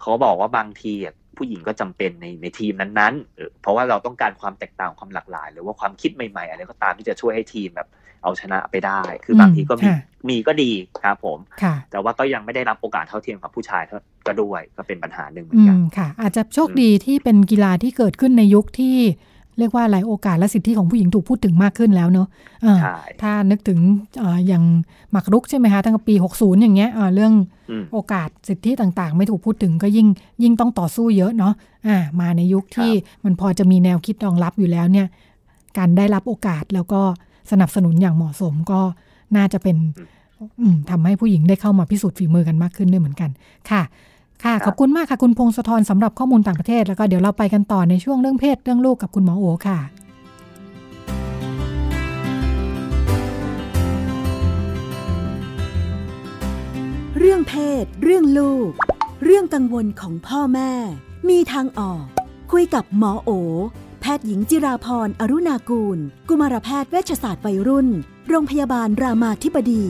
[0.00, 7.88] เขาก็บอกว่าบางทีอะ ผู้หญิงก็จำเป็นในในทีมนั้นๆเออเพราะว่าเราต้องการความแตกต่างความหลากหลาย หรือว่าความคิดใหม่ๆ อะไรก็ตามที่จะช่วยให้ทีมแบบ
[8.22, 10.70] เอาชนะไปได้ คือบางทีก็มีค่ะมีก็ดี
[11.02, 18.96] ครับผมค่ะแต่ว่าก็ยังไม่ได้รับโอกาสเท่าเทียมกับผู้ชายเท่าก็ด้วยก็เป็นปัญหาหนึ่งเหมืออืนกันมค่ะ อาจจะโชคดีที่เป็นกีฬาที่เกิดขึ้นในยุคที่
[19.58, 22.28] เรียกว่าอะไรโอกาสและสิทธิของผู้หญิงถูกพูดถึงมากขึ้นแล้วเนอะ
[22.62, 23.78] เออใช่ถ้านึกถึง
[24.18, 24.64] เอออย่าง
[25.12, 27.32] หมากรุกใช่ไหมคะตั้งแต่ปี 60 อย่างเงี้ยเออเรื่อง
[27.70, 30.08] อืมโอกาสสิทธิต่างๆ ไม่ถูกพูดถึงก็ยิ่ง
[30.42, 31.52] ยิ่งต้องต่อสู้เยอะเนาะ
[31.86, 32.90] อ่ามาในยุคที่
[33.24, 35.06] มันพอจะมีแนวคิดรองรับอยู่แล้วเนี่ย
[35.78, 37.00] การได้รับโอกาสแล้วก็
[37.50, 38.80] สนับสนุนอย่างเหมาะสมก็
[39.36, 39.76] น่าจะเป็น
[40.60, 43.30] อืมทำให้ผู้หญิงได้เข้ามาพิสูจน์ฝีมือกันมากขึ้นด้วยเหมือนกัน
[43.70, 43.82] ค่ะ
[44.44, 49.78] ค่ะ ขอบคุณมากค่ะ คุณพงศธรสำหรับข้อมูลต่างประเทศ แล้วก็เดี๋ยวเราไปกันต่อในช่วงเรื่องเพศเรื่องลูกกับคุณหมอโอค่ะ
[57.18, 58.70] เรื่องเพศ เรื่องลูก
[59.24, 60.72] เรื่องกังวลของพ่อแม่
[61.28, 62.04] มีทางออก
[62.52, 63.30] คุยกับหมอโอ
[64.00, 67.88] แพทย์หญิงจิราพรอรุณากูล กุมารแพทย์เวชศาสตร์วัยรุ่น
[68.28, 69.84] โรงพยาบาลรามาธิบดี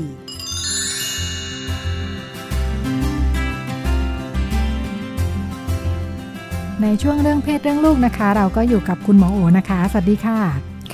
[6.81, 10.39] ในช่วงเรื่องเพศเรื่องลูกนะคะ เราก็อยู่กับคุณหมอโอนะคะ สวัสดีค่ะ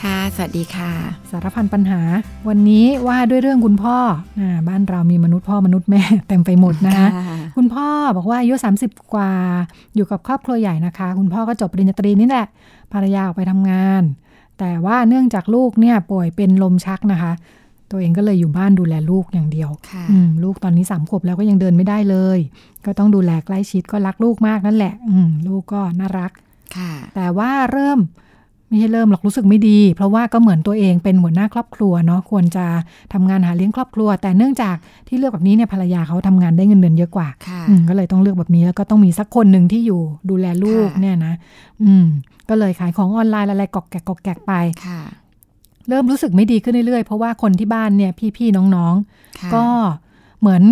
[0.00, 0.90] ค่ะ สวัสดีค่ะ
[1.30, 2.00] สารพันปัญหา
[2.48, 3.96] วันนี้ว่าด้วยเรื่องคุณพ่อ
[4.40, 7.08] อ่าบ้านเรามีมนุษย์พ่อมนุษย์แม่เต็มไปหมดนะคะ
[7.56, 8.54] คุณพ่อบอกว่าอายุ
[8.84, 9.32] 30 กว่า
[9.94, 12.46] อยู่กับครอบครัวใหญ่นะคะ คุณพ่อก็จบปริญญาตรีนี่แหละ
[12.92, 14.02] ภรรยาออกไปทำงาน
[14.58, 17.32] แต่ว่าเนื่องจากลูกเนี่ยป่วยเป็นลมชักนะคะ
[17.90, 22.38] ตัวเองก็เลยอยู่บ้านดูแลลูกอย่างเดียวค่ะอืมลูกตอนนี้สามขวบแล้วก็ยังเดินไม่ได้เลย
[22.86, 26.32] ก็ต้องดูแลใกล้ชิดก็รักลูกมากนั่นแหละอืมลูกก็น่ารัก
[26.76, 28.00] ค่ะแต่ว่าเริ่ม
[28.68, 32.66] ไม่ใช่เริ่มหรอกรู้สึกไม่ดี เพราะว่าก็เหมือนตัวเองเป็นหัวหน้าครอบครัวเนาะควรจะ
[33.12, 34.76] ทำงานหาเลี้ยงครอบครัว แต่เนื่องจาก
[35.08, 41.34] ที่เลือกแบบนี้เนี่ยภรรยาเขาทำงานได้เงินเดือนเยอะกว่าค่ะอืมก็เลยต้องเลือกแบบนี้แล้วก็ต้องมีสักคนหนึ่งที่อยู่ดูแลลูกค่ะเนี่ยนะ
[41.82, 42.06] อืม
[42.48, 44.52] ก็เลยขายของออนไลน์อะไรกอกแกกกอกแกกไป
[44.86, 45.00] ค่ะ
[45.88, 49.64] เริ่มรู้สึกไม่ดีขึ้นเรื่อยๆ เพราะว่าคนที่บ้านเนี่ยพี่ๆน้องๆค่ะก็
[50.40, 50.64] เหมือน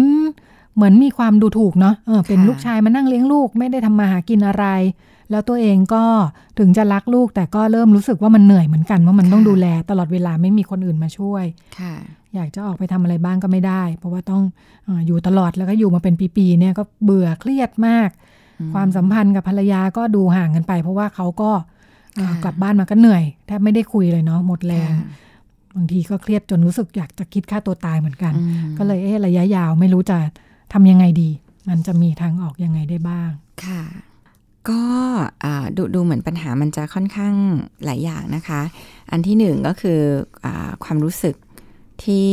[0.76, 4.66] เหมือนมีความดูถูกเนาะเออเป็นค่ะลูกชายมานั่งเลี้ยงลูกไม่ได้ทำมาหากินอะไร
[5.30, 6.04] แล้วตัวเองก็
[6.58, 11.44] ถึงจะรักลูกแต่ก็เริ่มรู้สึกว่ามันเหนื่อยเหมือนกันว่ามันต้องดูแลตลอดเวลาไม่มีคนอื่นมาช่วย
[11.78, 11.94] ค่ะ
[12.34, 14.42] อยากจะออกไปทำอะไรบ้างก็ไม่ได้ เพราะว่าต้อง
[14.84, 18.10] เอออยู่ตลอดแล้วก็อยู่มาเป็นปีๆเนี่ยก็เบื่อเครียดมาก
[18.60, 21.75] อืมความสัมพันธ์กับภรรยาก็ดูห่างกันไป เพราะว่าเขาก็เอ่อค่ะ
[22.44, 25.08] กลับบ้านมาก็เหนื่อยแทบไม่ได้คุยเลยเนาะหมดแรงค่ะ
[25.76, 28.42] บางทีก็เครียดจนรู้สึกอยากจะคิดฆ่าตัวตายเหมือนกันอื
[28.72, 30.18] มก็เลยเอ๊ะระยะยาวไม่รู้จะ
[30.72, 31.30] ทำยังไงดี
[31.68, 33.30] มันจะมีทางออกยังไงได้บ้าง
[33.64, 33.82] ค่ะ
[34.68, 34.82] ก็
[35.44, 37.34] อ่าดูดูเหมือนปัญหามันจะค่อนข้าง
[37.84, 38.60] หลายอย่างนะคะ
[39.10, 40.00] อันที่หนึ่งก็คือ
[40.44, 41.34] อาความรู้สึก
[42.04, 42.30] ที่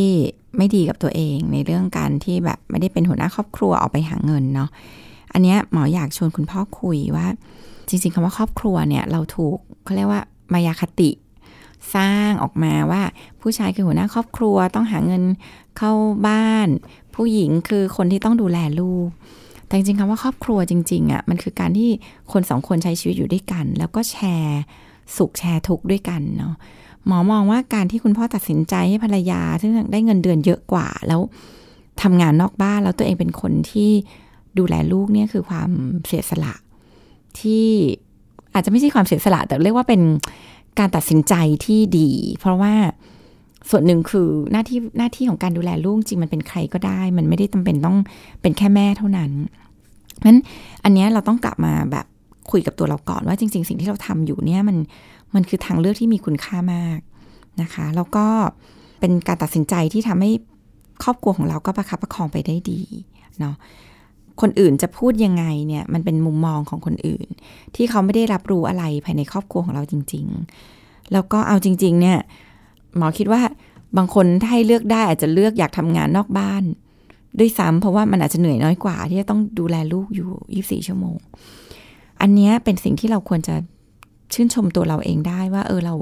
[0.58, 4.70] ไม่ดีกับตัวเองในเรื่องการที่แบบไม่ได้เป็นหัวหน้าครอบครัวออกไปหาเงินเนาะ
[5.34, 7.28] อันเนี้ยหมออยากชวนคุณพ่อคุยว่า
[7.88, 10.22] จริง ๆคำว่าครอบครัวเนี่ยเราถูกเขาเรียกว่า
[10.54, 11.10] มายาคติ
[11.96, 13.02] สร้างออกมาว่า
[13.42, 15.24] ผู้ชายคือหัวหน้าครอบครัวต้องหาเงิน
[15.78, 15.92] เข้า
[16.28, 16.68] บ้าน
[17.16, 19.08] ผู้หญิงคือคนที่ต้องดูแลลูก
[19.68, 21.90] แต่จริงๆคำว่าครอบครัวจริงๆอะ่ะมันคือการที่
[22.32, 24.62] คนสองคนใช้ชีวิตอยู่ด้วยกัน แล้วก็แชร์
[25.18, 26.56] สุขแชร์ทุกข์ด้วยกันเนาะ
[27.06, 31.22] หมอมองว่าการที่คุณพ่อตัดสินใจให้ภรรยา ซึ่งได้เงินเดือนเยอะกว่า แล้ว
[32.02, 33.92] ทำงานนอกบ้านแล้วตัวเองเป็นคนที่
[34.58, 35.70] ดูแลลูกเนี่ยคือความ
[36.08, 36.54] เสียสละ
[37.42, 37.68] ที่
[38.54, 40.02] อาจจะไม่ใช่ความเสียสละ แต่เรียกว่าเป็น
[40.80, 41.34] การตัดสินใจ
[41.66, 42.10] ที่ดี
[42.40, 42.74] เพราะว่า
[43.70, 47.98] ส่วนหนึ่งคือหน้าที่หน้าที่ของการดูแลลูกจริงมันเป็นใครก็ได้ มันไม่ได้จำเป็นต้อง
[48.42, 49.32] เป็นแค่แม่เท่านั้น
[50.26, 50.40] นั้น
[50.84, 52.06] อันนี้เราต้องกลับมาแบบ
[52.52, 54.78] คุยกับตัวเราก่อนว่าจริง ๆ สิ่งที่เราทำอยู่เนี่ยมัน
[55.36, 57.00] มันคือทางเลือกที่มีคุณค่ามาก
[57.62, 58.26] นะคะ แล้วก็
[59.00, 60.32] เป็นการตัดสินใจที่ทำให้
[61.04, 62.82] ครอบครัวของเราก็ประคับประคองไปได้ดี
[63.40, 63.56] เนาะ
[64.42, 67.28] คนอื่นจะพูดยังไงเนี่ยมันเป็นมุมมองของคนอื่น
[67.76, 70.26] ที่เขาไม่ได้รับรู้อะไรภายในครอบครัวของเราจริง
[70.70, 72.18] ๆ แล้วก็เอาจริง ๆ เนี่ย
[72.98, 73.42] หมอคิดว่า
[73.98, 76.64] บางคนถ้าให้เลือกได้อาจจะเลือกอยากทำงานนอกบ้าน
[77.40, 80.30] ด้วยซ้ำเพราะว่ามันอาจจะเหนื่อยน้อยกว่า ที่จะต้องดูแลลูกอยู่
[80.82, 81.18] 24 ชั่วโมง
[82.22, 83.56] อันนี้เป็นสิ่งที่เราควรจะ
[84.34, 85.94] ชื่นชมตัวเราเองได้ว่า เออเรา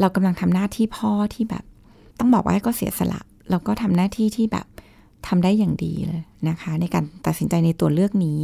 [0.00, 1.64] เรากำลังทำหน้าที่พ่อที่แบบ
[2.18, 4.66] ต้องบอกว่าก็เสียสละแล้วก็ทำหน้าที่ที่แบบ
[5.26, 8.38] ทำได้อย่างดีเลยนะคะ ในการตัดสินใจในตัวเลือกนี้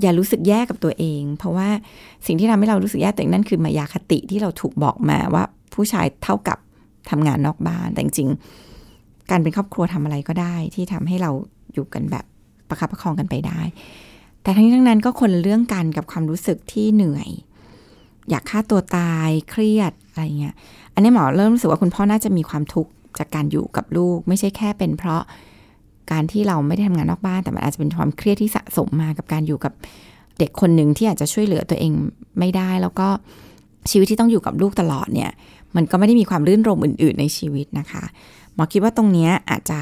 [0.00, 1.68] อย่ารู้สึกแย่กับตัวเอง เพราะว่า
[2.26, 6.58] สิ่งที่ทำให้เรารู้สึกแย่ตัวเองนั่นคือมายาคติที่เราถูกบอกมาว่าผู้ชายเท่ากับ
[7.10, 11.30] ทำงานนอกบ้านแต่จริงๆการเป็นครอบครัวทำอะไรก็ได้ ที่ทำให้เรา
[11.72, 12.24] อยู่กันแบบ
[12.68, 13.60] ประคับประคองกันไปได้
[14.42, 17.28] แต่ทั้งนี้ทั้งนั้นก็คนเรื่องกันกับความรู้สึกที่เหนื่อย
[18.30, 20.54] อยากฆ่าตัวตายเครียดอะไรเงี้ย
[20.94, 25.22] อันนี้หมอเริ่มรู้สึกว่าคุณพ่อน่าจะมีความทุกข์จากการอยู่กับลูก ไม่ใช่แค่เป็นเพราะ
[26.10, 29.72] การที่เราไม่ได้ทำงานนอกบ้าน แต่มันอาจจะเป็นความเครียดที่สะสมมากับการอยู่กับ
[30.38, 31.92] เด็กคนหนึ่งที่อาจจะช่วยเหลือตัวเอง
[32.38, 33.08] ไม่ได้ แล้วก็
[33.90, 35.30] ชีวิตที่ต้องอยู่กับลูกตลอดเนี่ย
[35.76, 38.04] มันก็ไม่ได้มีความรื่นรมอื่น ๆ ในชีวิตนะคะ
[38.54, 39.80] หมอคิดว่าตรงนี้อาจจะ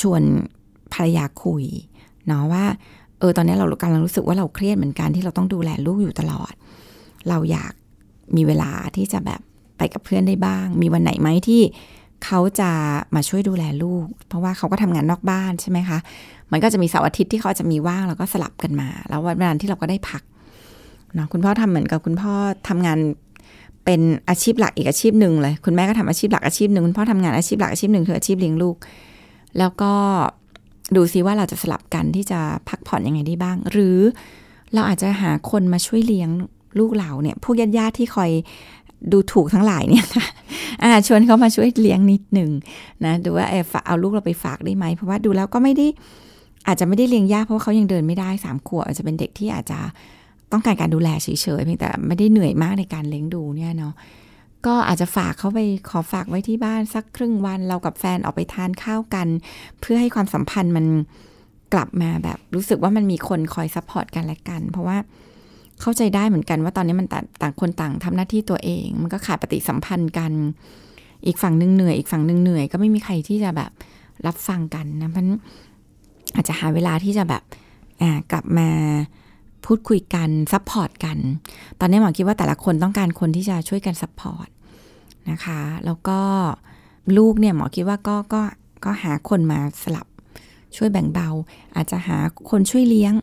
[0.00, 0.22] ชวน
[0.92, 1.64] ภรรยาคุย
[2.26, 2.64] เนาะว่า
[3.18, 6.52] เออตอนนี้เรากำลังรู้สึกว่าเราเครียดเหมือนกันที่เราต้องดูแลลูกอยู่ตลอด
[7.28, 7.72] เราอยาก
[8.36, 9.40] มีเวลาที่จะแบบ
[9.78, 11.62] ไปกับเพื่อนได้บ้าง มีวันไหนไหมที่
[12.24, 12.70] เขาจะ
[13.14, 15.98] มาช่วยดูแลลูก เพราะว่าเขาก็ทำงานนอกบ้านใช่ไหมคะ
[16.52, 20.22] มันก็จะมีเสาร์อาทิตย์ที่เขาจะมีว่างแล้วก็สลับกันมา แล้ววันนั้นที่เราก็ได้พัก
[21.14, 22.32] เนาะคุณพ่อทำเหมือนกับคุณพ่อ
[22.68, 22.98] ทำงาน
[23.84, 28.76] เป็นอาชีพหลักอีกอาชีพหนึ่งเลย คุณแม่ก็ทำอาชีพหลักอาชีพหนึ่งคุณพ่อทำงานอาชีพหลักอาชีพหนึ่งคืออาชีพเลี้ยงลูก
[29.58, 29.92] แล้วก็
[30.96, 33.98] ดูซิว่าเราจะสลับกันที่จะพักผ่อนยังไงได้บ้าง หรือ
[34.74, 36.30] เราอาจจะหาคนมาช่วยเลี้ยง
[36.78, 38.30] ลูกเราเนี่ยพวกญาติๆที่คอย
[39.12, 40.26] ดูถูกทั้งหลายเนี่ยค่ะ
[41.06, 42.50] ชวนเขามาช่วยเลี้ยงนิดหนึ่ง
[43.04, 45.86] นะดูว่าเออเอาลูกเราไปฝากได้ไหมเพราะว่าดูแล้วก็ไม่ได้
[46.66, 49.78] อาจจะไม่ได้เลี้ยงยากเพราะว่าเขายังเดินไม่ได้สามขวบอาจจะเป็นเด็กที่อาจจะ
[50.52, 53.94] ต้องการการดูแลเฉยๆเพียงแต่ไม่ได้เหนื่อยมากในการเลี้ยงดูเนี่ยเนาะ
[54.66, 59.28] ก็อาจจะฝากเขาไปขอฝากไว้ที่บ้านสักครึ่งวันเรากับแฟนออกไปทานข้าวกัน
[59.80, 60.86] เพื่อให้ความสัมพันธ์มัน
[61.74, 64.98] กลับมาแบบรู้สึกว่ามันมีคนคอย support กันและกัน เพราะว่า
[65.80, 67.08] เข้าใจได้เหมือนกันว่าตอนนี้มัน
[67.42, 70.32] ต่างคนต่างทำหน้าที่ตัวเอง มันก็ขาดปฏิสัมพันธ์กัน
[71.26, 73.70] อีกฝั่งหนึ่งเหนื่อยอีกฝั่งหนึ่งเหนื่อยก็ไม่มีใครที่จะแบบ
[74.26, 75.26] รับฟังกันนะมัน
[76.34, 77.42] อาจจะหาเวลาที่จะแบบ
[78.32, 78.68] กลับมา
[79.64, 81.18] พูดคุยกัน support กัน
[81.80, 84.48] ตอนนี้หมอคิดว่าแต่ละคนต้องการคนที่จะช่วยกัน support
[85.30, 86.20] นะคะ แล้วก็
[87.16, 88.42] ลูกเนี่ยหมอคิดว่าก็ก็
[88.84, 90.06] ก็หาคนมาสลับ
[90.76, 91.28] ช่วยแบ่งเบา
[91.76, 92.18] อาจจะหา
[92.50, 93.14] คนช่วยเลี้ยง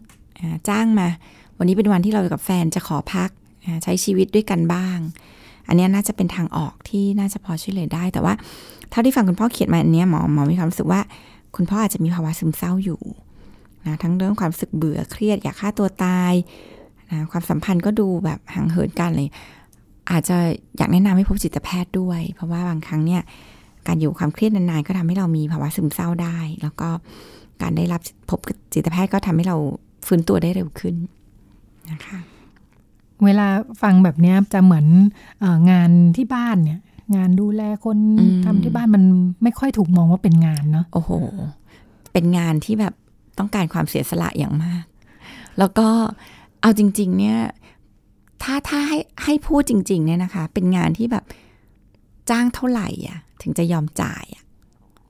[0.70, 1.08] จ้างมา
[1.58, 3.30] วันนี้เป็นวันที่เรากับแฟนจะขอพัก
[3.84, 4.98] ใช้ชีวิตด้วยกันบ้าง
[5.68, 8.34] อันนี้น่าจะเป็นทางออกที่น่าจะพอช่วยเหลือได้ แต่ว่า
[8.90, 11.02] เท่าที่ฟังคุณพ่อเขียนมาอันนี้หมอหมอมีความรู้สึกว่า
[11.56, 13.02] คุณพ่ออาจจะมีภาวะซึมเศร้าอยู่
[13.86, 16.34] นะทั้งเรื่องความรู้สึกเบื่อเครียดอยากฆ่าตัวตาย
[17.12, 19.30] นะความสัมพันธ์ก็ดูแบบห่างเหินกันเลย
[20.12, 20.38] อาจจะ
[20.78, 23.22] อยากแนะนำให้พบจิตแพทย์ด้วย เพราะว่าบางครั้งเนี่ย
[23.88, 26.90] การอยู่ความเครียดนานๆ ก็ทำให้เรามีภาวะซึมเศร้าได้ แล้วก็
[27.62, 28.40] การได้รับพบ
[28.74, 29.58] จิตแพทย์ก็ทำให้เรา
[30.08, 30.96] ฟื้นตัวได้เร็วขึ้น
[31.92, 32.20] นะคะ
[33.26, 33.48] เวลา
[33.82, 34.86] ฟังแบบนี้จะเหมือน
[35.72, 36.80] งานที่บ้านเนี่ย
[37.16, 37.98] งานดูแลคน
[38.46, 39.04] ทำที่บ้านมัน
[39.44, 41.12] ไม่ค่อยถูกมองว่าเป็นงานเนาะโอ้โห
[42.14, 42.94] เป็นงานที่แบบ
[43.40, 44.84] ต้องการความเสียสละอย่างมาก
[45.60, 45.88] แล้วก็
[46.62, 47.40] เอาจริง ๆ เนี่ย
[48.44, 51.26] ถ้าถ้าให้ให้พูดจริง ๆ เนี่ยนะคะ เป็นงานที่แบบ
[52.30, 54.44] จ้างเท่าไหร่อะ ถึงจะยอมจ่ายอะ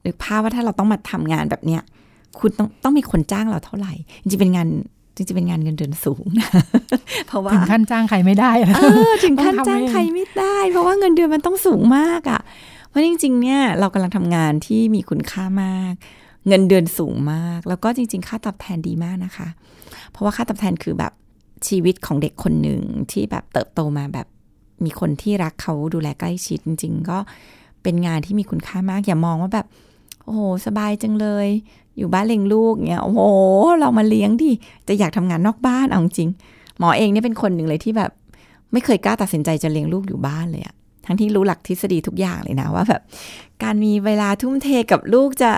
[0.02, 1.82] หรือภาพว่าถ้าเราต้องมาทำงานแบบเนี้ย
[2.40, 4.68] คุณต้องต้องมีคนจ้างเราเท่าไหร่ จริงๆเป็นงาน
[5.16, 6.50] จริงๆเป็นงานเงินเดือนสูงนะ
[7.28, 12.42] เพราะว่าถึงขั้นจ้างใครไม่ได้เออถึงขั้นจ้างใครไม่ได้ เพราะว่าเงินเดือนมันต้องสูงมากอะ
[12.90, 15.94] เพราะจริง ๆ เนี่ยเรากำลังทำงานที่มีคุณค่ามาก
[16.48, 19.48] เงินเดือนสูงมาก แล้วก็จริง ๆ ค่าตอบแทนดีมากนะคะ
[20.12, 21.14] เพราะว่าค่าตอบแทนคือแบบ
[21.68, 24.28] ชีวิตของเด็กคนหนึ่งที่แบบเติบโตมาแบบ
[24.86, 27.18] มีคนที่รักเขาดูแลใกล้ชิดจริง ๆ ก็
[27.84, 29.68] เป็นงานที่มีคุณค่ามาก อย่ามองว่าแบบ
[30.24, 31.48] โอ้โห สบายจังเลย
[31.98, 33.22] อยู่บ้านเลี้ยงลูกเนี่ย โอ้โห
[33.80, 34.52] เรามาเลี้ยงดิ
[34.88, 36.30] จะอยากทำงานนอกบ้านเอาจริง
[36.80, 38.12] หมอเองเนี่ยเป็นคนหนึ่งเลยที่แบบ
[38.72, 43.02] ไม่เคยกล้าตัดสินใจจะเลี้ยงลูกอยู่บ้านเลยอะทั้งที่รู้หลักทฤษฎีทุกอย่างเลยนะว่าแบบ
[43.64, 45.52] การมีเวลาทุ่มเทกับลูกจะ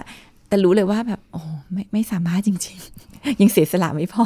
[0.48, 1.42] แต่รู้เลยว่าแบบ โอ้
[1.74, 2.78] ไม่ไม่สามารถจริง
[3.10, 4.26] ๆ ยังเสียสละไม่พอ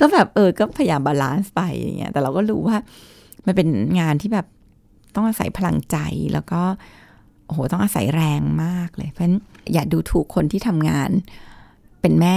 [0.00, 2.76] ก็แบบเออ ก็พยายาม balance ไปอย่างเงี้ย แต่เราก็รู้ว่า
[3.46, 3.68] มันเป็น
[4.00, 4.46] งานที่แบบ
[5.14, 5.96] ต้องอาศัยพลังใจ
[6.32, 6.62] แล้วก็
[7.46, 9.38] โอ้โหต้องอาศัยแรงมากเลย เพราะฉะนั้น
[9.72, 11.10] อย่าดูถูกคนที่ทำงาน
[12.00, 12.36] เป็นแม่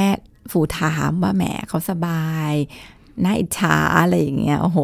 [0.52, 2.52] ฟูทามว่าแหมเขาสบาย
[3.24, 4.80] น่าอิจฉาอะไรอย่างเงี้ยโอ้โห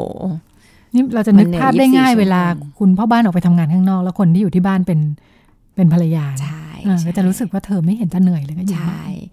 [0.94, 2.42] นี่เราจะนึกภาพได้ง่ายเวลา
[2.80, 5.00] คุณพ่อบ้านออกไปทำงานข้างนอก แล้วคนที่อยู่ที่บ้านเป็น
[5.76, 6.66] เป็นภรรยาใช่
[7.08, 8.80] ก็จะรู้สึกว่าเธอไม่เห็นจะเหนื่อยเลยก็อยู่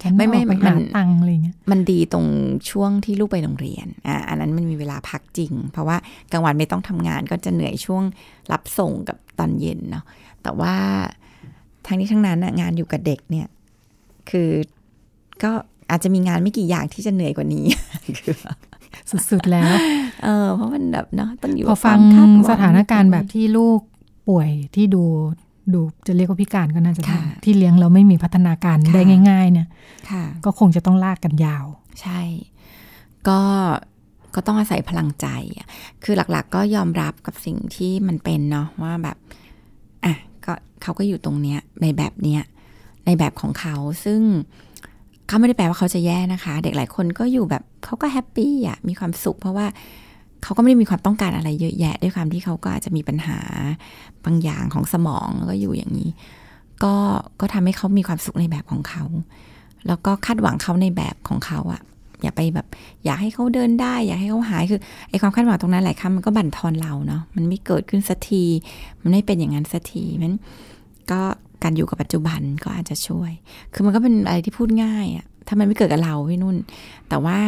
[0.03, 2.27] ฉันไม่ไม่ไปหาตังอะไรเงี้ยมันดีตรง
[2.71, 5.97] ช่วงที่ลูกไปโรงเรียนอ่าอันนั้นมันมีเวลาพักจริง เพราะว่า
[6.33, 8.03] กลางวันไม่ต้องทำงานก็จะเหนื่อยช่วง
[8.53, 10.05] รับส่งกับตอนเย็นเนาะ
[10.43, 10.75] แต่ว่า
[11.87, 13.47] ทั้งนี้ทั้งนั้นงานอยู่กับเด็กเนี่ย
[14.31, 14.51] คือ
[15.43, 15.53] ก็
[15.91, 17.65] อาจจะมีงานไม่กี่อย่างที่จะเหนื่อยกว่านี้
[18.19, 18.35] คือ
[19.31, 19.73] สุดๆแล้ว
[20.25, 21.99] เออ เพราะมันแบบเนาะต้องอยู่พอฟัง
[22.51, 23.81] สถานการณ์แบบที่ลูก
[24.29, 25.05] ป่วยที่ดู
[25.75, 27.03] ดูจะเรียกว่าพิการก็น่าจะ
[27.45, 29.69] ที่เลี้ยงเราไม่มีพัฒนาการได้ง่าย ๆ เนี่ย
[30.45, 31.65] ก็คงจะต้องลากกันยาว
[32.01, 32.21] ใช่
[33.29, 33.41] ก็
[34.35, 35.27] ก็ต้องอาศัยพลังใจ
[36.05, 39.42] คือหลักๆ ก็ยอมรับกับสิ่งที่มันเป็นเนาะว่าแบบอะ
[40.47, 42.43] ก็เขาก็อยู่ตรงเนี้ยในแบบเนี้ย
[43.07, 44.21] ในแบบของเขาซึ่ง
[45.29, 49.67] เขาไม่ได้แปลว่าเขาจะแย่นะคะ เด็กหลายคนก็อยู่แบบเขาก็แฮปปี้อะมีความสุข เพราะว่า
[50.43, 53.39] เขาก็ไม่ได้มีความต้องการอะไรเยอะแยะ ด้วยความที่เขาก็อาจจะมีปัญหา
[54.25, 56.11] บางอย่างของสมองก็อยู่อย่างนี้
[56.85, 56.95] ก็
[57.41, 59.05] ก็ทำให้เขามีความสุขในแบบของเขา
[59.87, 61.83] แล้วก็คาดหวังเขาในแบบของเขาอะ
[62.23, 62.67] อย่าไปแบบ
[63.05, 68.45] อยากให้เขาเดินได้ อยากให้เขาหายคือไอความคาดหวังตรงนั้นหลายครั้งมันก็บั่นทอนเราเนาะมันไม่เกิดขึ้นสักที
[69.03, 70.33] มันไม่เป็นอย่างนั้นสักทีมัน
[71.11, 71.21] ก็
[71.63, 73.31] การอยู่กับปัจจุบันก็อาจจะช่วย
[73.73, 76.57] คือมันก็เป็นอะไรที่พูดง่ายอะถ้ามันไม่เกิดกับเราพี่นุ่น
[77.09, 77.39] แต่ว่า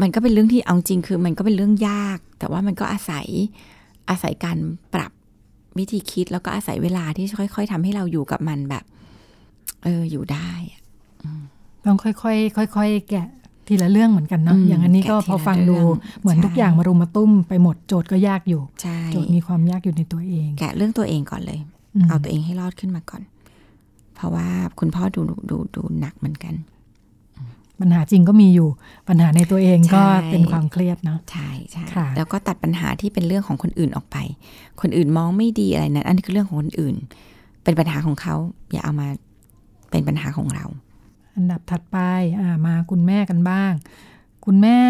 [0.00, 3.26] มันก็เป็นเรื่องที่เอาจริงคือมันก็เป็นเรื่องยาก แต่ว่ามันก็อาศัย
[4.10, 4.58] อาศัยการ
[4.94, 5.12] ปรับ
[5.78, 8.84] วิธีคิดแล้วก็อาศัยเวลาที่ค่อย ๆทำให้เราอยู่กับมันแบบ
[9.84, 10.50] เอออยู่ได้
[11.84, 13.28] ต้องค่อยๆค่อยๆแกะ
[13.68, 15.82] ทีละเรื่องเหมือนกันเนาะอืมอย่างอันนี้ก็แกะทีพอละฟังดูเรื่อ
[16.20, 21.58] งเหมือนใช่ทุกอย่างมารุมมาตุ้มไปหมดโจทย์ก็ยากอยู่ใช่โจทย์มีความยากอยู่ในตัวเอง แกะเรื่องตัวเองก่อนเลย
[22.04, 23.22] มเอาตัวเองให้รอดขึ้นมาก่อน
[24.14, 24.48] เพราะว่า
[24.78, 26.54] คุณพ่อดูดูดูหนักเหมือนกัน
[27.80, 28.68] ปัญหาจริงก็มีอยู่
[29.08, 34.16] ปัญหาในตัวเองก็ใช่เป็นความเครียดเนาะใช่ใช่ค่ะแล้วก็ตัดปัญหาที่เป็นเรื่องของคนอื่นออกไป
[34.80, 36.96] คนอื่นมองไม่ดีอะไรนั้นอันนี้คือเรื่องของคนอื่น
[37.64, 38.36] เป็นปัญหาของเขา
[38.72, 39.08] อย่าเอามา
[39.90, 40.64] เป็นปัญหาของเรา
[41.36, 41.98] อันดับถัดไป
[42.40, 43.72] อ่ามาคุณแม่กันบ้าง
[44.44, 44.80] คุณแม่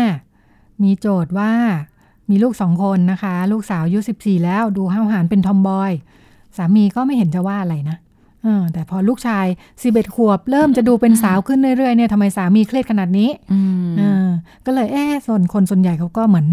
[0.82, 1.53] มีโจทย์ว่า
[2.30, 5.92] มีลูกสองคนนะคะ ลูกสาวอายุสิบสี่แล้วดูห้าวหาญเป็นทอมบอย
[6.57, 7.97] สามีก็ไม่เห็นจะว่าอะไรนะ
[8.42, 9.47] เออแต่พอลูกชาย
[9.82, 14.26] สิบเอ็ดขวบ เริ่มจะดูเป็นสาวขึ้นเรื่อยๆเนี่ยทำไมสามีเครียดขนาดนี้อืมเออ
[14.66, 16.47] ก็เลยเอ๊ะส่วนคนส่วนใหญ่เขาก็เหมือน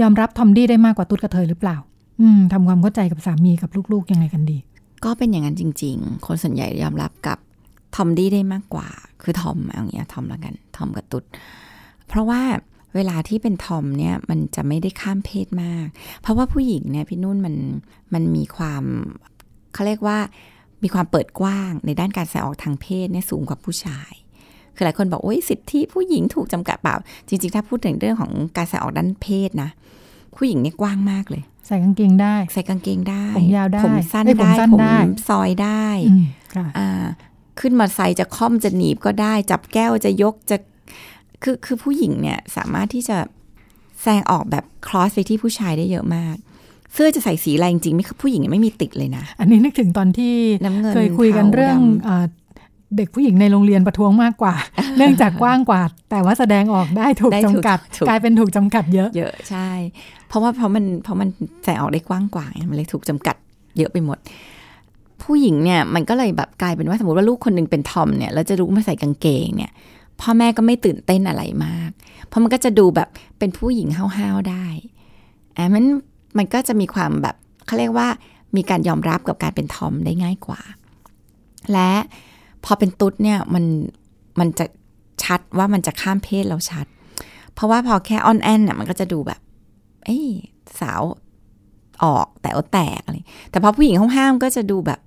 [0.00, 1.76] ยอมรับทอมดี้ได้มากกว่าตุ๊ดกระเทยหรือเปล่า
[2.20, 4.58] อืมทำความเข้าใจกับสามีกับลูกๆยังไงกันดี
[5.04, 7.38] ก็เป็นอย่างนั้นจริง ๆ คนส่วนใหญ่ยอมรับกับ
[7.94, 8.88] ทอมดี้ได้มากกว่า
[9.22, 11.24] คือทอมเอาอย่างเงี้ยทอมละกันทอมกับตุ๊ด
[12.08, 12.42] เพราะว่า
[12.94, 15.86] เวลาที่เป็นทอมเนี่ยมันจะไม่ได้ข้ามเพศมาก
[16.20, 17.56] เพราะว่าผู้หญิงเนี่ยพี่นุ่นมัน
[18.14, 18.84] มันมีความ
[19.74, 20.18] เขาเรียกว่า
[20.82, 24.12] มีความเปิดกว้างในด้านการแสดงออกทางเพศเนี่ยสูงกว่าผู้ชาย
[24.74, 26.96] คือหลายคนบอกโอ้ยสิทธิผู้หญิงถูกจำกัดเปล่า
[27.28, 29.70] จริง ๆ ถ้าพูดถึงเรื่องของการแสดงออกด้านเพศนะ
[30.36, 36.24] ผู้หญิงเนี่ยกว้างมากเลย ใส่กางเกงได้ ใส่กางเกงได้ ผมยาวได้ ผมสั้นเอ้ยผมได้สั้นผมได้ซอยได้อืม
[36.54, 37.04] ค่ะอ่า
[37.60, 40.56] ขึ้นมาใส่จะค่อมจะหนีบก็ได้ จับแก้วจะยกจะ
[41.42, 43.16] คือคือผู้หญิงเนี่ยสามารถที่จะ
[44.00, 46.36] แสดงออกแบบคลอสไปที่ผู้ชายได้เยอะมาก
[46.92, 50.34] เสื้อจะใส่สีอะไรจริงๆไม่ผู้หญิงเนี่ยไม่มีติดเลยนะ อันนี้นึกถึงตอนที่
[50.64, 52.24] น้ำเงินเคยคุยกันเทาเรื่องดำเอ่อ
[52.96, 54.54] เด็กผู้หญิงในโรงเรียนประท้วงมากกว่า
[54.98, 55.80] เนื่องจากกว้างกว่า
[56.10, 59.70] แต่ว่าแสดงออกได้ถูกได้จำถูกกัดถูกกลายเป็นถูกจำกัดเยอะ เยอะใช่
[60.28, 61.28] เพราะว่าเพราะมันเพราะมัน
[61.62, 63.36] แสดงออกได้กว้างกว่าไงมันเลยถูกจำกัด
[63.78, 64.18] เยอะไปหมด
[65.24, 69.72] ผู้หญิงเนี่ยมันก็เลยแบบกลายเป็นว่าสมมติว่าลูกคนหนึงเป็นทอมเนี่ยแล้วจะลุกมาใส่กางเกงเนี่ย
[70.20, 71.90] พ่อแม่ก็ไม่ตื่นเต้นอะไรมาก
[72.26, 73.08] เพราะมันก็จะดูแบบ
[73.38, 74.66] เป็นผู้หญิงห้าวๆได้
[75.56, 75.84] อะมัน
[76.38, 78.08] มันก็จะมีความแบบเขาเรียกว่า
[78.56, 80.60] มีการยอมรับกับการเป็นทอมได้ง่ายกว่า
[81.72, 81.92] และ
[82.64, 83.64] พอเป็นตุ๊ดเนี่ยมัน
[84.38, 84.66] มันจะ
[85.22, 86.86] ชัดว่ามันจะข้ามเพศเราชัด
[87.54, 89.40] เพราะว่าพอแค่ออนแอนน่ะมันก็จะดูแบบ
[90.04, 90.18] เอ้
[90.80, 91.02] สาว
[92.04, 93.14] ออกแต่อแตกอะไร
[93.50, 95.00] แต่พอผู้หญิงห้ามๆก็จะดูแบบ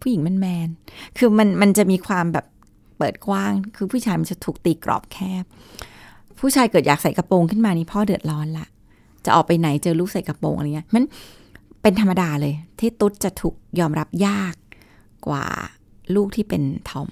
[0.00, 2.46] ผู้หญิงแมนๆคือมันมันจะมีความแบบ
[2.98, 5.44] เปิดกว้าง คือผู้ชายมันจะถูกตีกรอบแคบ
[6.40, 8.66] ผู้ชายเกิดอยากใส่กระโปรงขึ้นมานี่พ่อเดือดร้อนละ
[9.24, 11.04] จะออกไปไหนเจอลูกใส่กระโปรงอะไรเงี้ย มัน
[11.82, 14.54] เป็นธรรมดาเลย ที่ตุ๊ดจะถูกยอมรับยาก
[15.26, 15.46] กว่า
[16.14, 17.08] ลูกที่เป็นทอม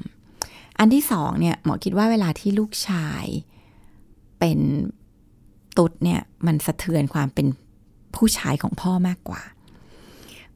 [0.79, 3.25] อันที่สองเนี่ยหมอคิดว่าเวลาที่ลูกชาย
[4.39, 4.59] เป็น
[5.77, 7.47] ตุ๊ดเนี่ยมันสะเทือนความเป็น
[8.17, 9.43] ผู้ชายของพ่อมากกว่า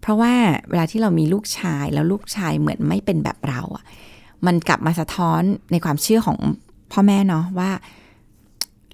[0.01, 0.35] เพราะว่า
[0.71, 3.85] เวลาที่เรามีลูกชายแล้วลูกชายเหมือนไม่เป็นแบบเราอะ
[4.47, 5.43] มันกลับมาสะท้อน
[5.73, 6.39] ในความเชื่อของ
[6.93, 7.71] พ่อแม่เนาะว่า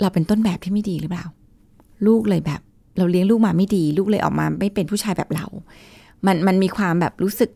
[0.01, 1.27] เราเป็นต้นแบบที่ไม่ดีหรือเปล่า
[2.07, 2.61] ลูกเลยแบบ
[2.99, 5.47] เราเลี้ยงลูกมาไม่ดี ลูกเลยออกมาไม่เป็นผู้ชายแบบเรา
[6.27, 7.51] มันมันมีความแบบรู้สึก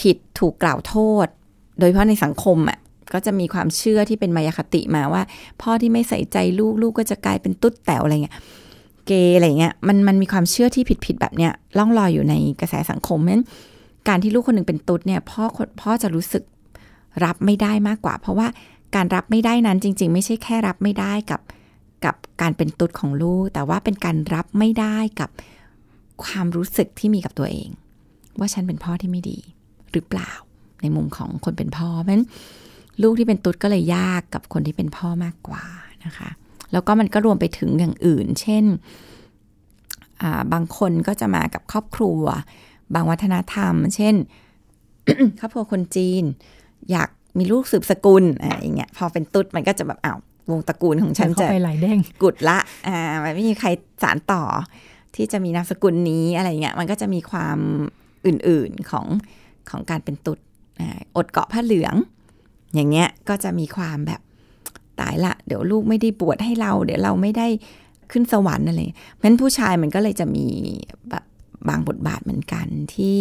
[0.00, 0.94] ผิดถูกกล่าวโท
[1.24, 1.26] ษ
[1.78, 2.78] โดยเฉพาะในสังคมอะ่ะ
[3.12, 5.22] ก็จะมีความเชื่อที่เป็นมายาคติมาว่า
[5.62, 8.36] พ่อที่ไม่ใส่ใจลูกลูกก็จะกลายเป็นตุ๊ดแต๋วอะไรเงี้ย
[9.06, 13.44] เกย์อะไรเงี้ยมันมันมีความเชื่อที่ผิดผิดๆแบบเนี้ยล่องลอยอยู่ในกระแสสังคมเพราะฉะนั้น
[14.08, 16.44] การที่ลูกคนหนึ่งเป็นตุ๊ดเนี่ยพ่อคนพ่อจะรู้สึก
[17.24, 18.48] รับไม่ได้มากกว่า เพราะว่า
[18.94, 21.40] การรับไม่ได้นั้นจริง ๆ ไม่ใช่แค่รับไม่ได้กับ
[22.04, 25.30] กับการเป็นตุ๊ดของลูก แต่ว่าเป็นการรับไม่ได้กับ
[26.24, 27.68] ความรู้สึกที่มีกับตัวเอง
[28.38, 29.38] ว่าฉันเป็นพ่อที่ไม่ดี
[29.92, 30.30] หรือเปล่า
[30.82, 32.26] ในมุมของคนเป็นพ่อเพราะฉะนั้น
[33.02, 35.64] ลูกที่เป็นตุ๊ดก็เลยยากกับคนที่เป็นพ่อมากกว่า
[36.04, 36.28] นะคะ
[36.74, 38.64] แล้วก็มันก็รวมไปถึงอย่างอื่น เช่น
[40.22, 42.22] อ่าบางคนก็จะมากับครอบครัว
[42.94, 44.14] บางวัฒนธรรม เช่น
[45.40, 46.22] ครอบครัวคนจีน
[46.90, 47.08] อยาก
[47.38, 50.18] มีลูกสืบสกุลอะไรอย่างเงี้ย พอเป็นตุ๊ดมันก็จะแบบอ้าว
[50.50, 53.68] วงตระกูลของฉันเข้าจะไปหลายเด้งกุดละ อ่า มันไม่มีใคร
[54.02, 54.42] สารต่อ
[55.14, 57.58] ที่จะมีนามสกุลนี้อะไรเงี้ย มันก็จะมีความ
[58.26, 59.06] อื่นๆของ
[59.70, 60.38] ของการเป็นตุ๊ด
[61.16, 61.94] อดเกาะผ้าเหลือง
[62.74, 67.46] อย่างเงี้ย ก็จะมีความแบบตายละ เดี๋ยวลูกไม่ได้บวชให้เรา เดี๋ยวเราไม่ได้
[68.12, 68.78] ขึ้นสวรรค์อะไร
[69.14, 70.46] เพราะฉะนั้นผู้ชายมันก็เลยจะมี
[71.10, 71.24] แบบ
[71.68, 73.18] บางบทบาทเหมือนกันที่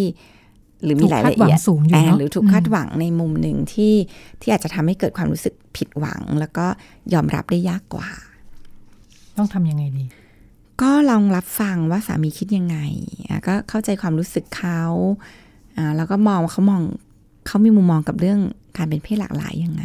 [0.84, 3.94] หรือมีรายละเอียดสูงอยู่เนาะหรือถูกคาดหวังในมุมหนึ่งที่
[4.41, 6.66] ที่อาจจะทำให้เกิดความรู้สึกผิดหวัง แล้วก็
[7.14, 8.10] ยอมรับได้ยากกว่า
[9.38, 10.06] ต้องทำยังไงดี
[10.82, 12.78] ก็ลองรับฟังว่าสามีคิดยังไง
[13.30, 14.82] อะก็เข้าใจความรู้สึกเขา
[15.78, 16.82] อ่าแล้วก็มองว่าเขามอง
[17.48, 18.39] เขามีมุมมองกับเรื่อง
[18.78, 19.84] การเป็นเพศหลากหลายยังไง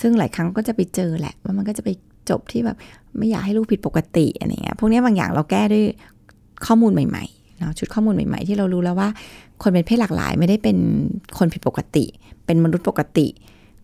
[0.00, 1.90] ซึ่งหลายครั้งก็จะไปเจอแหละว่ามันก็จะไป
[2.30, 2.76] จบที่แบบ
[3.18, 5.84] ไม่อยากให้ลูกผิดปกติอะไรเงี้ยพวกนี้บางอย่างเราแก้ด้วย
[6.66, 9.08] ข้อมูลใหม่ๆเนาะชุดข้อมูลใหม่ๆ ที่เรารู้แล้วว่า
[9.62, 10.76] คนเป็นเพศหลากหลายไม่ได้เป็น
[11.38, 12.04] คนผิดปกติ
[12.46, 13.26] เป็นมนุษย์ปกติ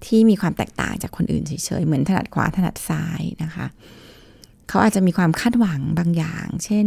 [0.07, 3.67] ที่มีความแตกต่างจากคนอื่นเฉยๆเหมือนถนัดขวาถนัดซ้ายนะคะ
[4.69, 6.87] เขาอาจจะมีความคาดหวังบางอย่าง เช่น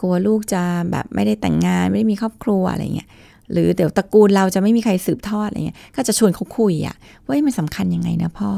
[0.00, 3.08] กลัวลูกจะแบบไม่ได้แต่งงานไม่ได้มีครอบครัวอะไรเงี้ย
[3.52, 8.50] หรือเดี๋ยวตระกูลเราจะไม่มีใครสืบทอดอะไรเงี้ย ก็จะชวนเขาคุยอะว่ามันสำคัญยังไงนะพ่อ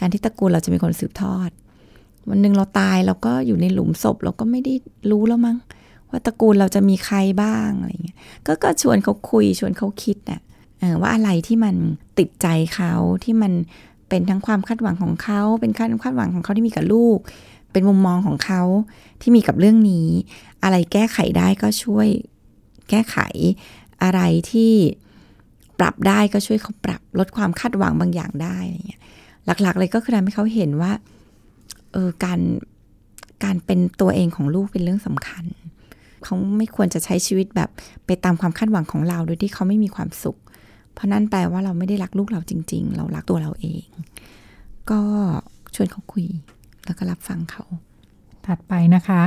[0.00, 1.50] การที่ตระกูลเราจะมีคนสืบทอด
[2.28, 4.74] วันหนึ่งเราตายเราก็อยู่ในหลุมศพเราก็ไม่ได้
[5.10, 5.56] รู้แล้วมั้ง
[6.10, 10.40] ว่าตระกูลเราจะมีใครบ้างอะไรเงี้ย ก็ก็ชวนเขาคุยชวนเขาคิดน่ะ
[11.00, 11.74] ว่าอะไรที่มัน
[12.18, 12.92] ติดใจเขา
[13.24, 13.52] ที่มัน
[14.08, 17.18] เป็นทั้งความคาดหวังของเขา เป็นความคาดหวังของเขาที่มีกับลูก
[17.72, 18.62] เป็นมุมมองของเขา
[19.20, 20.08] ที่มีกับเรื่องนี้
[20.62, 22.08] อะไรแก้ไขได้ก็ช่วย
[22.90, 23.16] แก้ไข
[24.02, 24.72] อะไรที่
[25.80, 29.00] ปรับได้ก็ช่วยเขาปรับลดความคาดหวังบางอย่างได้อะไรเงี้ย
[29.46, 30.92] หลักๆ เลยก็คือทำให้เขาเห็นว่า
[31.92, 32.40] เออการ
[33.44, 35.44] การเป็นตัวเองของลูกเป็นเรื่องสำคัญ
[36.24, 37.70] เขาไม่ควรจะใช้ชีวิตแบบ
[38.06, 40.38] ไปตามความคาดหวังของเราโดยที่เขาไม่มีความสุข
[40.92, 43.84] เพราะนั่นแปลว่าเราไม่ได้รักลูกเราจริง ๆ เรารักตัวเราเอง
[44.90, 45.00] ก็
[45.74, 46.26] ชวนเขาคุย
[46.84, 47.64] แล้วก็รับฟังเขา
[48.46, 49.22] ถัดไปนะคะ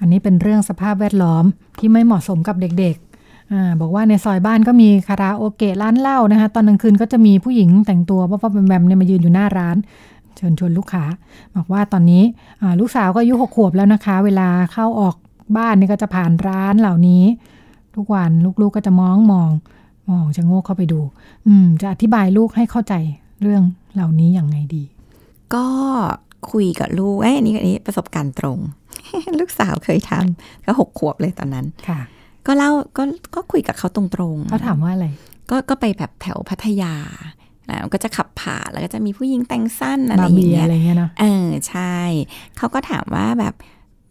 [0.00, 1.44] อันนี้เป็นเรื่องสภาพแวดล้อม
[1.78, 3.07] ที่ไม่เหมาะสมกับเด็กๆ
[3.52, 9.76] อาบอกว่าในซอยบ้านก็มีคาราโอเกะร้านเหล้านะคะ ตอนกลางคืนก็จะมีผู้หญิงแต่งตัวว่าๆแบมๆเนี่ยมายืนอยู่หน้าร้าน
[10.36, 11.04] เชิญชวนลูกค้า
[11.56, 12.22] บอกว่าตอนนี้
[12.80, 15.16] ลูกสาวก็อายุหกขวบแล้วนะคะ เวลาเข้าออก
[15.56, 17.22] บ้านนี่ก็จะผ่านร้านเหล่านี้
[17.96, 18.30] ทุกวัน
[18.60, 19.50] ลูกๆก็จะมองมอง
[20.10, 21.00] มองจะโง่เข้าไปดู
[21.46, 22.94] อืม จะอธิบายลูกให้เข้าใจ
[23.42, 23.62] เรื่อง
[23.94, 24.84] เหล่านี้อย่างไงดี
[25.54, 25.66] ก็
[26.50, 28.58] คุยกับลูกเอ้ยอันนี้อันนี้ประสบการณ์ตรง
[29.40, 32.00] ลูกสาวเคยทำก็หกขวบเลยตอนนั้นค่ะ
[32.48, 33.02] ก็เล่าก็
[33.34, 34.02] ก็คุยกับเขาตร
[34.34, 35.06] งๆเขาถามว่าอะไร
[35.50, 36.94] ก็ก็ไปแบบแถวพัทยา
[37.66, 41.96] แล้วก็จะขับผ่านแล้วก็จะมีผู้หญิงแต่งสั้นอะไรอย่างเงี้ยอะไรเงี้ยเนาะเออใช่
[42.56, 43.54] เขาก็ถามว่าแบบ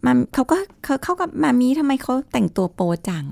[0.06, 3.24] มันเขาก็เขาเขากับมามีทำไมเขาแต่งตัวโปจัง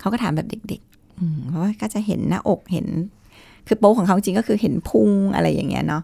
[0.00, 2.86] เขาก็ถามแบบเด็กๆอืมเพราะว่าก็จะเห็นหน้าอกเห็น
[3.66, 6.02] คือโปของเขาจริงก็คือเห็นพุงอะไรอย่างเงี้ยเนาะ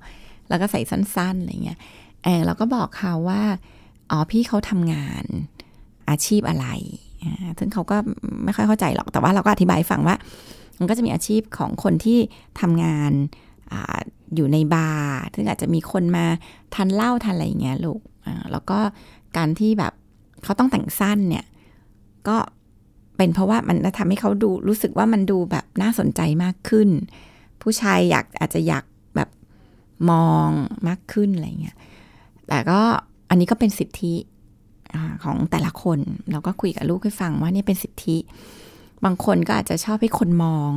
[0.48, 1.78] แล้วก็ใส่สั้นๆอะไรเงี้ย
[2.24, 3.42] เออเราก็บอกเขาว่า
[4.11, 5.24] อ๋อพี่เขาทำงาน
[6.11, 7.05] อาชีพอะไรอ่า
[7.59, 7.97] ซึ่งเขาก็
[8.45, 10.16] ไม่ค่อยเข้าใจหรอก แต่ว่าเราก็อธิบายฟังว่า
[10.79, 12.18] มันก็จะมีอาชีพของคนที่
[12.61, 13.12] ทำงาน
[13.72, 13.74] อ
[14.35, 16.24] อยู่ในบาร์ ซึ่งอาจจะมีคนมา
[16.74, 18.01] ทานเหล้าทานอะไรอย่างเงี้ยลูก
[18.53, 18.79] แล้วก็
[19.37, 19.93] การที่แบบ
[20.45, 21.45] เขาต้องแต่งสั้นเนี่ย
[22.29, 22.37] ก็
[23.16, 26.89] เป็นเพราะว่ามันทำให้เขาดูรู้สึกว่ามันดูแบบน่าสนใจมากขึ้น
[27.62, 28.85] ผู้ชายอยากอาจจะอยาก
[29.16, 29.29] แบบ
[30.11, 30.49] มอง
[30.89, 31.77] มากขึ้นอะไรเงี้ย
[32.49, 32.81] แต่ก็
[33.31, 34.14] อันนี้ก็เป็นสิทธิ
[35.24, 35.99] ของแต่ละคน
[36.30, 38.16] เราก็คุยกับลูกให้ฟังว่านี่เป็นสิทธิ
[39.05, 40.70] บางคนก็อาจจะชอบให้คนมอง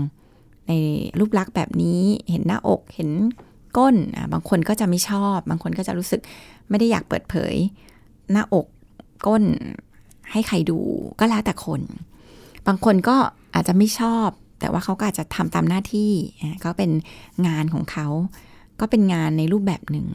[0.68, 0.74] ใน
[1.20, 3.10] รูปลักษณ์แบบนี้เห็นหน้าอกเห็น
[3.78, 3.96] ก้น
[4.34, 6.22] บางคนก็จะไม่ชอบ บางคนก็จะรู้สึก
[6.70, 7.56] ไม่ได้อยากเปิดเผย
[8.32, 8.66] หน้าอก
[9.28, 9.44] ก้น
[10.32, 10.80] ให้ใครดู
[11.20, 11.82] ก็แล้วแต่คน
[12.68, 13.16] บางคนก็
[13.56, 14.28] อาจจะไม่ชอบ
[14.60, 16.92] แต่ว่าเขาก็อาจจะทำตามหน้าที่อะก็เป็น
[17.48, 18.08] งานของเขา
[18.80, 20.08] ก็เป็นงานในรูปแบบหนึ่ง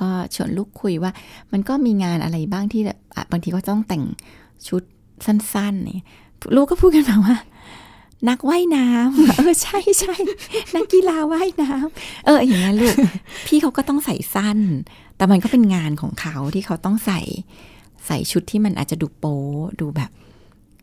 [0.00, 1.12] ก็ชวนลูกคุยว่า
[1.52, 4.04] มันก็มีงานอะไรบ้างที่บบอะบางทีก็ต้องแต่ง
[4.68, 4.82] ชุด
[5.26, 6.06] สั้นๆเนี่ย
[6.56, 7.36] ลูกก็พูดกันมาว่า
[8.28, 10.14] นักว่ายน้ำเออใช่ใช่
[10.74, 12.94] นักกีฬาว่ายน้ำเอออย่างนั้ลูก
[13.46, 14.58] พี่เขาก็ต้องใส่สั้น
[15.16, 17.20] แต่มันก็เป็นงานของเขาที่เขาต้องใส่
[18.06, 19.38] ใส่ชุดที่มันอาจจะดูโป๊
[19.80, 20.10] ดูแบบ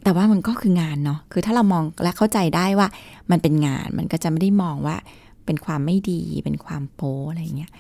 [0.03, 2.88] แต่ว่ามันก็คืองานเนาะคือถ้าเรามองและเข้าใจได้ว่า
[3.32, 4.95] มันเป็นงานมันก็จะไม่ได้มองว่า
[5.45, 7.72] เป็นความไม่ดีเป็นความโป๊อะไรเงี้ย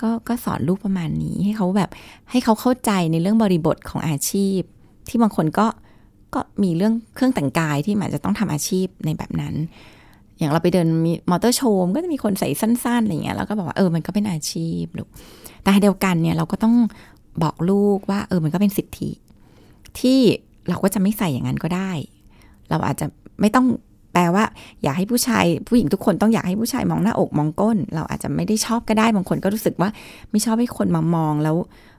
[0.00, 1.90] ก็ก็สอนลูกประมาณนี้ให้เขาแบบ
[2.30, 4.60] ให้เขาเข้าใจในเรื่องบริบทของอาชีพ
[5.08, 5.66] ที่บางคนก็
[6.34, 9.54] ก็มีเรื่องเครื่องแต่งกายที่มันจะต้องทำอาชีพในแบบนั้น
[10.38, 15.08] อย่างเราไปเดินมีมอเตอร์โชว์ก็จะมีคนใส่สั้นๆอะไรเงี้ยแล้วก็บอกว่าเออมันก็เป็นอาชีพลูก
[15.62, 16.74] แต่เดียวกันเนี่ยเราก็ต้อง
[17.42, 19.10] บอกลูกว่า เออมันก็เป็นสิทธิ
[20.00, 20.18] ที่
[20.68, 21.90] เราก็จะไม่ใส่อย่างนั้นก็ได้
[22.70, 23.06] เราอาจจะ
[23.40, 23.66] ไม่ต้อง
[24.12, 24.44] แปลว่า
[24.82, 29.90] อยากให้ผู้ชาย ผู้หญิงทุกคนต้องอยากให้ผู้ชายมองหน้าอกมองก้น เราอาจจะไม่ได้ชอบก็ได้บางคนก็รู้สึกว่า
[30.30, 31.56] ไม่ชอบให้คนมามองแล้ว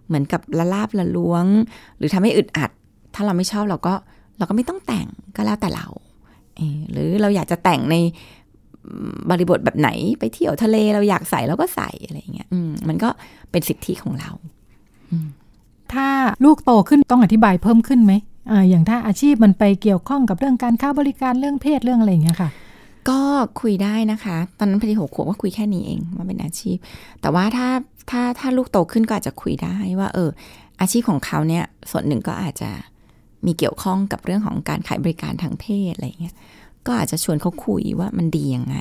[0.07, 1.45] เหมือนกับละลาบละล้วง
[1.97, 2.69] หรือทำให้อึดอัด
[3.15, 3.93] ถ้าเราไม่ชอบเราก็
[4.37, 5.87] เราก็ไม่ต้องแต่งก็แล้วแต่เรา
[6.55, 6.61] เอ
[6.91, 7.95] หรือเราอยากจะแต่งใน
[9.29, 9.89] บริบทแบบไหน
[10.19, 12.47] ไปเที่ยวทะเลเราอยากใส่เราก็ใส่อะไรเงี้ย
[12.87, 13.09] มันก็
[13.51, 14.31] เป็นสิทธิของเรา
[15.93, 16.07] ถ้า
[16.45, 18.13] ลูกโตขึ้นต้องอธิบายเพิ่มขึ้นไหม
[18.69, 22.49] อย่างถ้าอาชีพมันไปเกี่ยวข้องกับเรื่องการค้าบริการเรื่องเพศเรื่องอะไรอย่างเงี้ยค่ะ
[23.09, 23.19] ก็
[23.61, 26.77] คุยได้นะคะ ตอนนั้นพอดีหกขวบก็คุยแค่นี้เองว่าเป็นอาชีพ
[27.21, 27.67] แต่ว่าถ้า
[28.09, 30.29] ถ้าถ้าลูกโตขึ้นก็อาจจะคุยได้ว่า เออ
[30.81, 32.69] อาชีพของเขาเนี่ยส่วนหนึ่งก็อาจจะ
[33.45, 36.35] มีเกี่ยวข้องกับเรื่องของการขายบริการทางเพศอะไรเงี้ย
[36.85, 38.77] ก็อาจจะชวนเขาคุยว่ามันดียังไง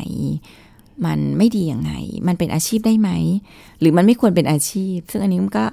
[1.07, 1.93] มันไม่ดียังไง
[2.29, 3.11] มันเป็นอาชีพได้ไหม
[3.81, 5.65] หรือมันไม่ควรเป็นอาชีพ ซึ่งอันนี้มันก็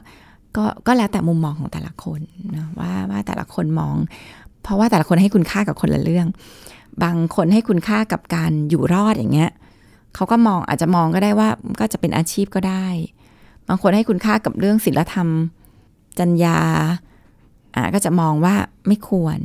[0.57, 2.19] ก็ก็แล้วแต่มุมมองของแต่ละคน
[2.55, 3.95] นะว่าว่าแต่ละคนมอง
[4.63, 6.27] เพราะว่าแต่ละคนให้คุณค่ากับคนละเรื่อง
[7.03, 9.51] บางคนให้คุณค่ากับการอยู่รอดอย่างเงี้ย
[10.15, 12.87] เขาก็มองอาจจะมองก็ได้ว่าก็จะเป็นอาชีพก็ได้
[13.67, 15.27] บางคนให้คุณค่ากับเรื่องศีลธรรม
[16.19, 16.59] จัญญา
[17.75, 18.55] อ่าก็จะมองว่า
[18.87, 19.39] ไม่ควร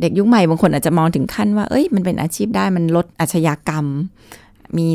[0.00, 3.86] เด็กยุคใหม่บางคนอาจจะมองถึงขั้นว่า เอ้ยมันเป็นอาชีพได้มันลดอาชญากรรม
[4.78, 4.86] มี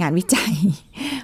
[0.00, 0.52] งานวิจัย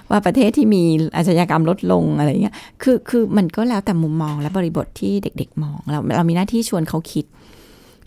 [0.09, 0.83] ว่าประเทศที่มี
[1.15, 7.25] อาชญากรรมลดลงอะไรเงี้ย คือคือมันก็แล้วแต่มุมมองและบริบทที่เด็ก ๆ มอง เราเรามีหน้าที่ชวนเขาคิด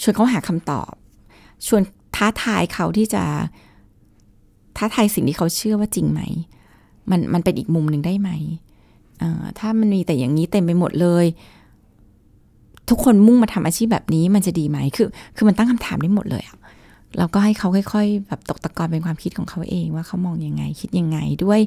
[0.02, 0.92] ชวนเขาหาคำตอบ
[1.66, 1.82] ชวน
[2.16, 3.24] ท้าทายเขาที่จะ
[4.76, 6.20] ท้าทายสิ่งที่เขาเชื่อว่าจริงไหม
[7.10, 8.30] มันมันเป็นอีกมุมหนึ่งได้ไหม
[9.58, 11.26] ถ้ามันมีแต่อย่างนี้เต็มไปหมดเลย
[12.90, 16.56] ทุกคนมุ่งมาทำอาชีพแบบนี้มันจะดีไหมคือ คือมันตั้งคำถามได้หมดเลยอะ
[17.18, 21.60] เราก็ให้เขาค่อย ๆ แบบตกตะกอนเป็นความคิดของเขาเองว่าเขามองยังไงคิดยังไงด้วย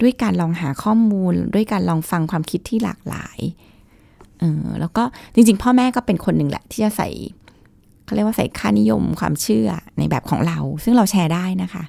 [0.00, 3.38] ด้วยการลองหาข้อมูล ด้วยการลองฟังความคิดที่หลากหลาย
[4.40, 5.02] เออแล้วก็
[5.34, 7.08] จริง ๆ พ่อแม่ก็เป็นคนหนึ่งแหละที่จะใส่
[8.04, 9.68] เขาเรียกว่าใส่ค่านิยมความเชื่อ
[9.98, 11.84] ในแบบของเรา ซึ่งเราแชร์ได้นะคะ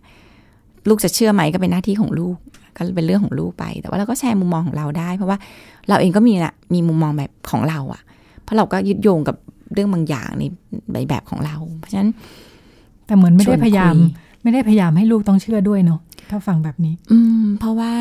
[0.90, 2.38] ลูกจะเชื่อไหมก็เป็นหน้าที่ของลูก
[2.78, 5.38] ก็เป็นเรื่องของลูกไป แต่ว่าเราก็แชร์มุมมองของเราได้ เพราะว่า
[5.90, 8.02] เราเองก็มีนะมีมุมมองแบบของเราอะ่ะ
[8.44, 9.36] เพราะเราก็ยึดโยงกับ
[9.74, 10.30] เรื่องบางอย่าง
[10.94, 12.10] ในแบบของเรา เพราะฉะนั้น
[13.12, 13.96] แต่เหมือนไม่ได้พยายาม
[14.44, 16.00] ไม่ได้พยายามให้ลูกต้องเชื่อด้วยเนาะ
[16.30, 17.96] ถ้าฟังแบบนี้ อืม เพราะว่า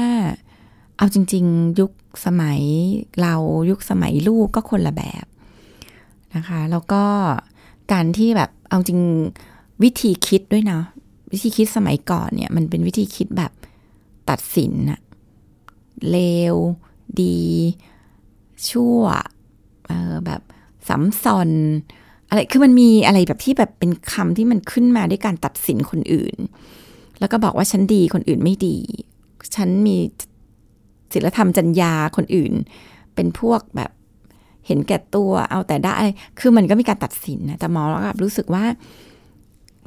[0.96, 1.90] เอาจริง ๆ ยุค
[2.26, 2.60] สมัย
[3.20, 3.34] เรา
[3.70, 5.26] ยุคสมัยลูกก็คนละแบบ
[6.36, 7.04] นะคะ แล้วก็
[7.92, 9.00] การที่แบบเอาจริง
[9.82, 10.80] วิธีคิดด้วยนะ
[11.32, 13.52] วิธีคิดสมัยก่อนเนี่ย มันเป็นวิธีคิดแบบ
[14.30, 15.00] ตัดสินอะ
[16.10, 16.18] เล
[16.52, 16.56] ว
[17.20, 17.38] ดี
[18.68, 19.02] ชั่ว
[19.86, 20.40] เออแบบ
[20.88, 21.50] สัมซอน
[22.30, 26.36] อะไรคือมันมีอะไรแบบที่แบบเป็นคำที่มันขึ้นมาด้วยการตัดสินคนอื่น
[27.20, 28.78] แล้วก็บอกว่าฉันดีคนอื่นไม่ดี
[29.56, 29.96] ฉันมี
[31.12, 32.52] ศีลธรรมจัญญาคนอื่น
[33.14, 33.90] เป็นพวกแบบ
[34.66, 35.96] เห็นแก่ตัวเอาแต่ได้
[36.38, 38.64] คือมันก็มีการตัดสินนะแต่หมอแล้วก็รู้สึกว่า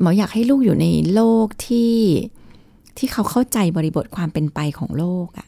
[0.02, 1.96] หมออยากให้ลูกอยู่ในโลกที่
[2.98, 5.48] ที่เขาเข้าใจบริบทความเป็นไปของโลกอะ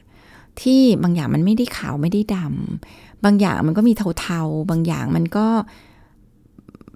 [0.62, 5.48] ที่บางอย่างมันไม่ได้ขาวไม่ได้ดำบางอย่างมันก็มีเทาๆ บางอย่างมันก็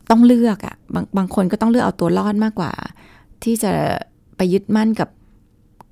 [0.10, 2.72] ต้องเลือกอะบางบางคนก็ต้องเลือกเอาตัวรอดมากกว่า
[3.44, 3.72] ที่จะ
[4.38, 5.10] ไปยึดมั่นกับ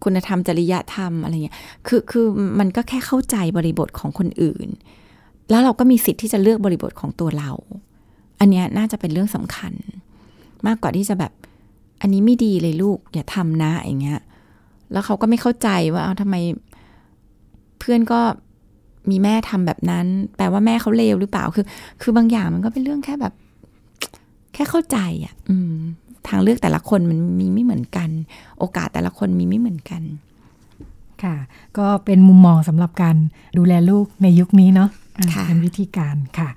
[0.03, 1.57] คุณธรรมจริยธรรมอะไรเงี้ย
[1.87, 2.25] คือคือ
[2.59, 4.67] มันก็แค่เข้าใจบริบทของคนอื่น
[5.49, 7.51] แล้วเราก็มีสิทธิ์ที่จะเลือกบริบทของตัวเรา
[8.39, 9.73] อันเนี้ยน่าจะเป็นเรื่องสำคัญ
[10.67, 11.33] มากกว่าที่จะแบบ
[12.01, 14.19] อันนี้ไม่ดีเลยลูก อย่าทำนะอย่างเงี้ย
[14.91, 16.35] แล้วเขาก็ไม่เข้าใจว่าเอาทำไม
[17.79, 18.19] เพื่อนก็
[19.09, 20.05] มีแม่ทำแบบนั้น
[20.37, 21.65] แปลว่าแม่เขาเลวหรือเปล่า คือ
[22.01, 23.33] คือบางอย่างมันก็เป็นเรื่องแค่แบบ
[24.57, 25.33] แค่เข้าใจอะ่ะ
[26.27, 28.09] ทางเลือกแต่ละคนมันมีไม่เหมือนกัน
[28.59, 30.01] โอกาสแต่ละคนมีไม่เหมือนกัน
[31.23, 31.35] ค่ะ
[31.77, 33.15] ก็เป็นมุมมองสำหรับการ
[33.57, 34.89] ดูแลลูกในยุคนี้เนาะ
[35.47, 36.49] เป็นวิธีการค่ะ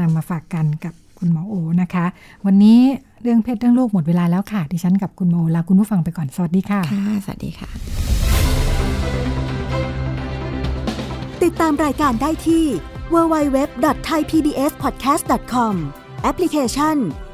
[0.00, 2.06] นำมาฝากกันกับคุณหมอโอนะคะ
[2.46, 2.78] วันนี้
[3.22, 7.68] เรื่องเพศเรื่องลูกหมดเวลาแล้วค่ะ ดิฉันกับคุณโมลาคุณผู้ฟังไปก่อน สวัสดีค่ะ ค่ะ สวัสดีค่ะ
[11.42, 12.64] ติดตามรายการได้ที่
[13.14, 15.74] www.thaipbspodcast.com
[16.22, 16.96] แอปพลิเคชัน